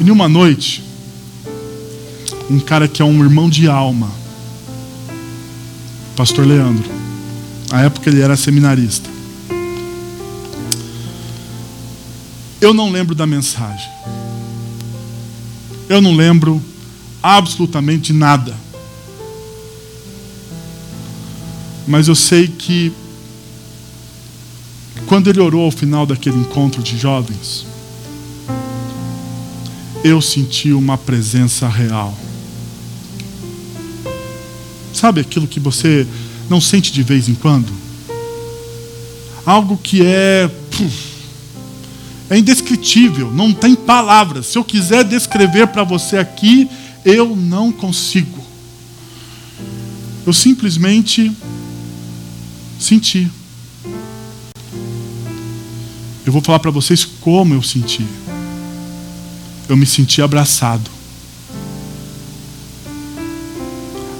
[0.00, 0.82] E numa noite,
[2.50, 4.10] um cara que é um irmão de alma,
[6.14, 6.88] pastor Leandro,
[7.70, 9.08] na época ele era seminarista.
[12.60, 13.90] Eu não lembro da mensagem.
[15.88, 16.62] Eu não lembro
[17.22, 18.54] absolutamente nada.
[21.86, 22.92] Mas eu sei que
[25.06, 27.66] quando ele orou ao final daquele encontro de jovens,
[30.02, 32.16] eu senti uma presença real.
[34.92, 36.06] Sabe aquilo que você
[36.48, 37.72] não sente de vez em quando?
[39.44, 40.50] Algo que é.
[42.28, 44.46] É indescritível, não tem palavras.
[44.46, 46.68] Se eu quiser descrever para você aqui,
[47.04, 48.44] eu não consigo.
[50.26, 51.32] Eu simplesmente
[52.78, 53.30] Senti.
[56.24, 58.06] Eu vou falar para vocês como eu senti.
[59.68, 60.90] Eu me senti abraçado.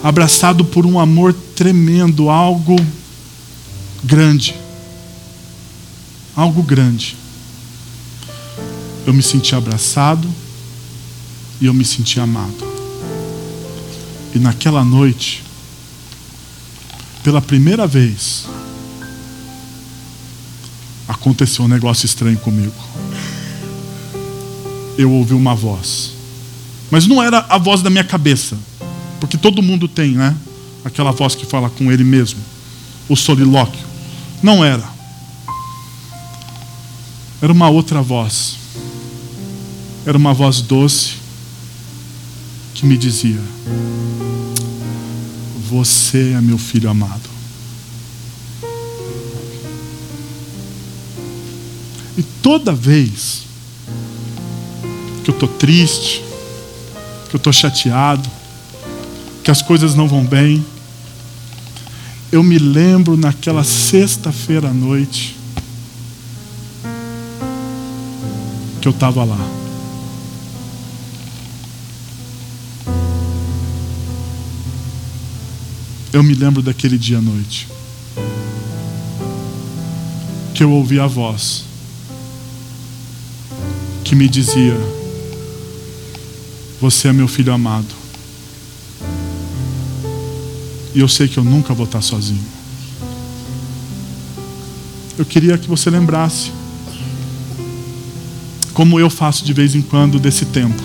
[0.02, 2.76] Abraçado por um amor tremendo, algo
[4.02, 4.54] grande.
[6.34, 7.16] Algo grande.
[9.06, 10.28] Eu me senti abraçado
[11.60, 12.56] e eu me senti amado.
[14.34, 15.44] E naquela noite,
[17.22, 18.46] pela primeira vez,
[21.06, 22.74] aconteceu um negócio estranho comigo.
[24.98, 26.12] Eu ouvi uma voz.
[26.90, 28.58] Mas não era a voz da minha cabeça.
[29.20, 30.36] Porque todo mundo tem, né?
[30.84, 32.40] Aquela voz que fala com ele mesmo.
[33.08, 33.86] O solilóquio.
[34.42, 34.88] Não era.
[37.40, 38.65] Era uma outra voz.
[40.06, 41.14] Era uma voz doce
[42.72, 43.40] que me dizia:
[45.68, 47.28] você é meu filho amado.
[52.16, 53.42] E toda vez
[55.24, 56.22] que eu estou triste,
[57.28, 58.30] que eu estou chateado,
[59.42, 60.64] que as coisas não vão bem,
[62.30, 65.36] eu me lembro naquela sexta-feira à noite
[68.80, 69.65] que eu estava lá.
[76.16, 77.68] Eu me lembro daquele dia à noite.
[80.54, 81.64] Que eu ouvi a voz
[84.02, 84.74] que me dizia:
[86.80, 87.94] Você é meu filho amado.
[90.94, 92.46] E eu sei que eu nunca vou estar sozinho.
[95.18, 96.50] Eu queria que você lembrasse,
[98.72, 100.82] como eu faço de vez em quando desse tempo.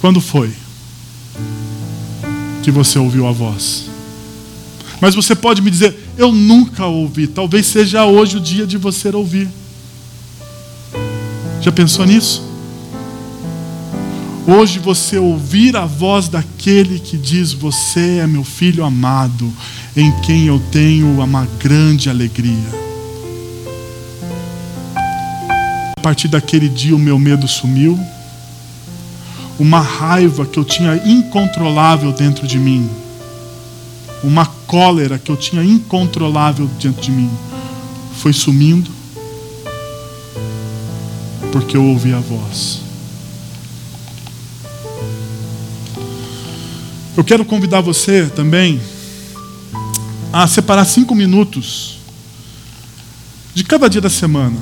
[0.00, 0.63] Quando foi?
[2.64, 3.90] Que você ouviu a voz.
[4.98, 7.26] Mas você pode me dizer, eu nunca ouvi.
[7.26, 9.50] Talvez seja hoje o dia de você ouvir.
[11.60, 12.42] Já pensou nisso?
[14.46, 19.52] Hoje você ouvir a voz daquele que diz: Você é meu filho amado,
[19.94, 22.84] em quem eu tenho uma grande alegria.
[25.98, 27.98] A partir daquele dia o meu medo sumiu,
[29.58, 32.88] uma raiva que eu tinha incontrolável dentro de mim,
[34.22, 37.30] uma cólera que eu tinha incontrolável dentro de mim,
[38.16, 38.90] foi sumindo,
[41.52, 42.80] porque eu ouvi a voz.
[47.16, 48.80] Eu quero convidar você também
[50.32, 51.98] a separar cinco minutos
[53.54, 54.56] de cada dia da semana,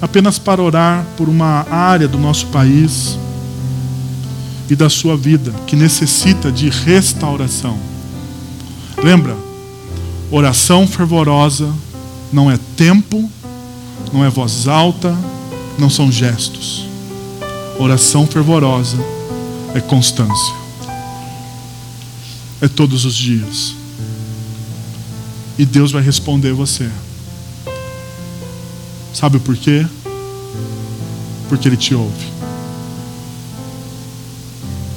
[0.00, 3.16] apenas para orar por uma área do nosso país
[4.68, 7.78] e da sua vida que necessita de restauração.
[9.02, 9.36] Lembra?
[10.30, 11.72] Oração fervorosa
[12.32, 13.30] não é tempo,
[14.12, 15.16] não é voz alta,
[15.78, 16.86] não são gestos.
[17.78, 18.96] Oração fervorosa
[19.74, 20.54] é constância.
[22.60, 23.74] É todos os dias.
[25.58, 26.90] E Deus vai responder você.
[29.12, 29.86] Sabe por quê?
[31.48, 32.35] Porque Ele te ouve.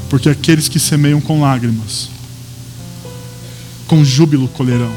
[0.10, 2.10] Porque aqueles que semeiam com lágrimas,
[3.88, 4.94] com júbilo colherão.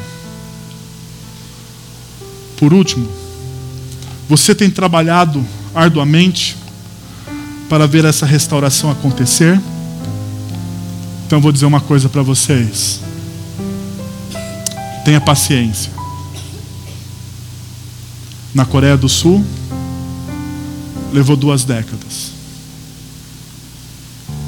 [2.56, 3.08] Por último,
[4.28, 5.44] você tem trabalhado
[5.74, 6.56] arduamente
[7.68, 9.60] para ver essa restauração acontecer?
[11.26, 13.00] Então vou dizer uma coisa para vocês.
[15.04, 15.90] Tenha paciência.
[18.54, 19.44] Na Coreia do Sul,
[21.12, 22.31] levou duas décadas.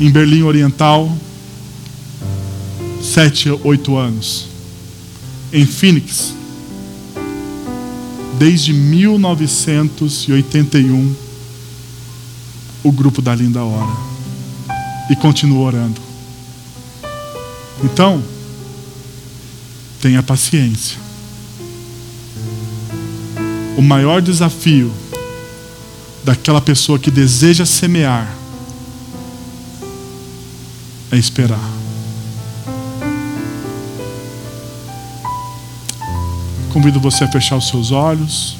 [0.00, 1.16] Em Berlim Oriental,
[3.00, 4.48] sete, oito anos.
[5.52, 6.34] Em Phoenix,
[8.38, 11.14] desde 1981,
[12.82, 13.96] o grupo da Linda ora.
[15.08, 16.00] E continua orando.
[17.84, 18.22] Então,
[20.00, 20.98] tenha paciência.
[23.76, 24.92] O maior desafio
[26.24, 28.43] daquela pessoa que deseja semear
[31.14, 31.70] é esperar.
[36.72, 38.56] Convido você a fechar os seus olhos,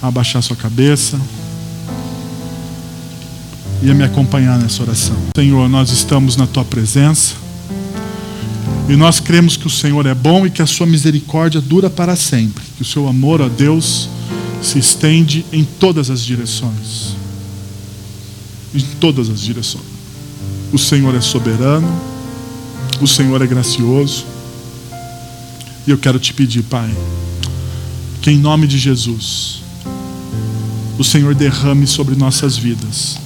[0.00, 1.20] a abaixar sua cabeça
[3.82, 5.16] e a me acompanhar nessa oração.
[5.36, 7.34] Senhor, nós estamos na tua presença
[8.88, 12.14] e nós cremos que o Senhor é bom e que a sua misericórdia dura para
[12.14, 14.08] sempre, que o seu amor a Deus
[14.62, 17.16] se estende em todas as direções.
[18.72, 19.97] Em todas as direções.
[20.72, 21.88] O Senhor é soberano,
[23.00, 24.26] o Senhor é gracioso.
[25.86, 26.94] E eu quero te pedir, Pai,
[28.20, 29.62] que em nome de Jesus,
[30.98, 33.16] o Senhor derrame sobre nossas vidas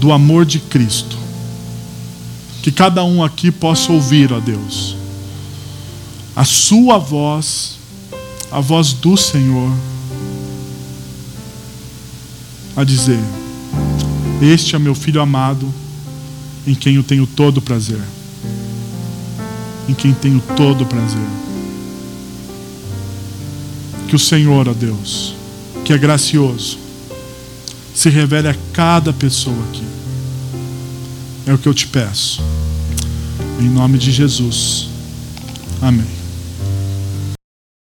[0.00, 1.16] do amor de Cristo.
[2.62, 4.96] Que cada um aqui possa ouvir, ó Deus,
[6.34, 7.76] a Sua voz,
[8.50, 9.70] a voz do Senhor,
[12.76, 13.20] a dizer:
[14.40, 15.72] Este é meu filho amado,
[16.70, 18.00] em quem eu tenho todo prazer
[19.88, 21.26] em quem tenho todo o prazer.
[24.06, 25.34] Que o Senhor, ó Deus,
[25.84, 26.78] que é gracioso,
[27.94, 29.84] se revele a cada pessoa aqui.
[31.46, 32.42] É o que eu te peço.
[33.58, 34.88] Em nome de Jesus.
[35.80, 36.17] Amém.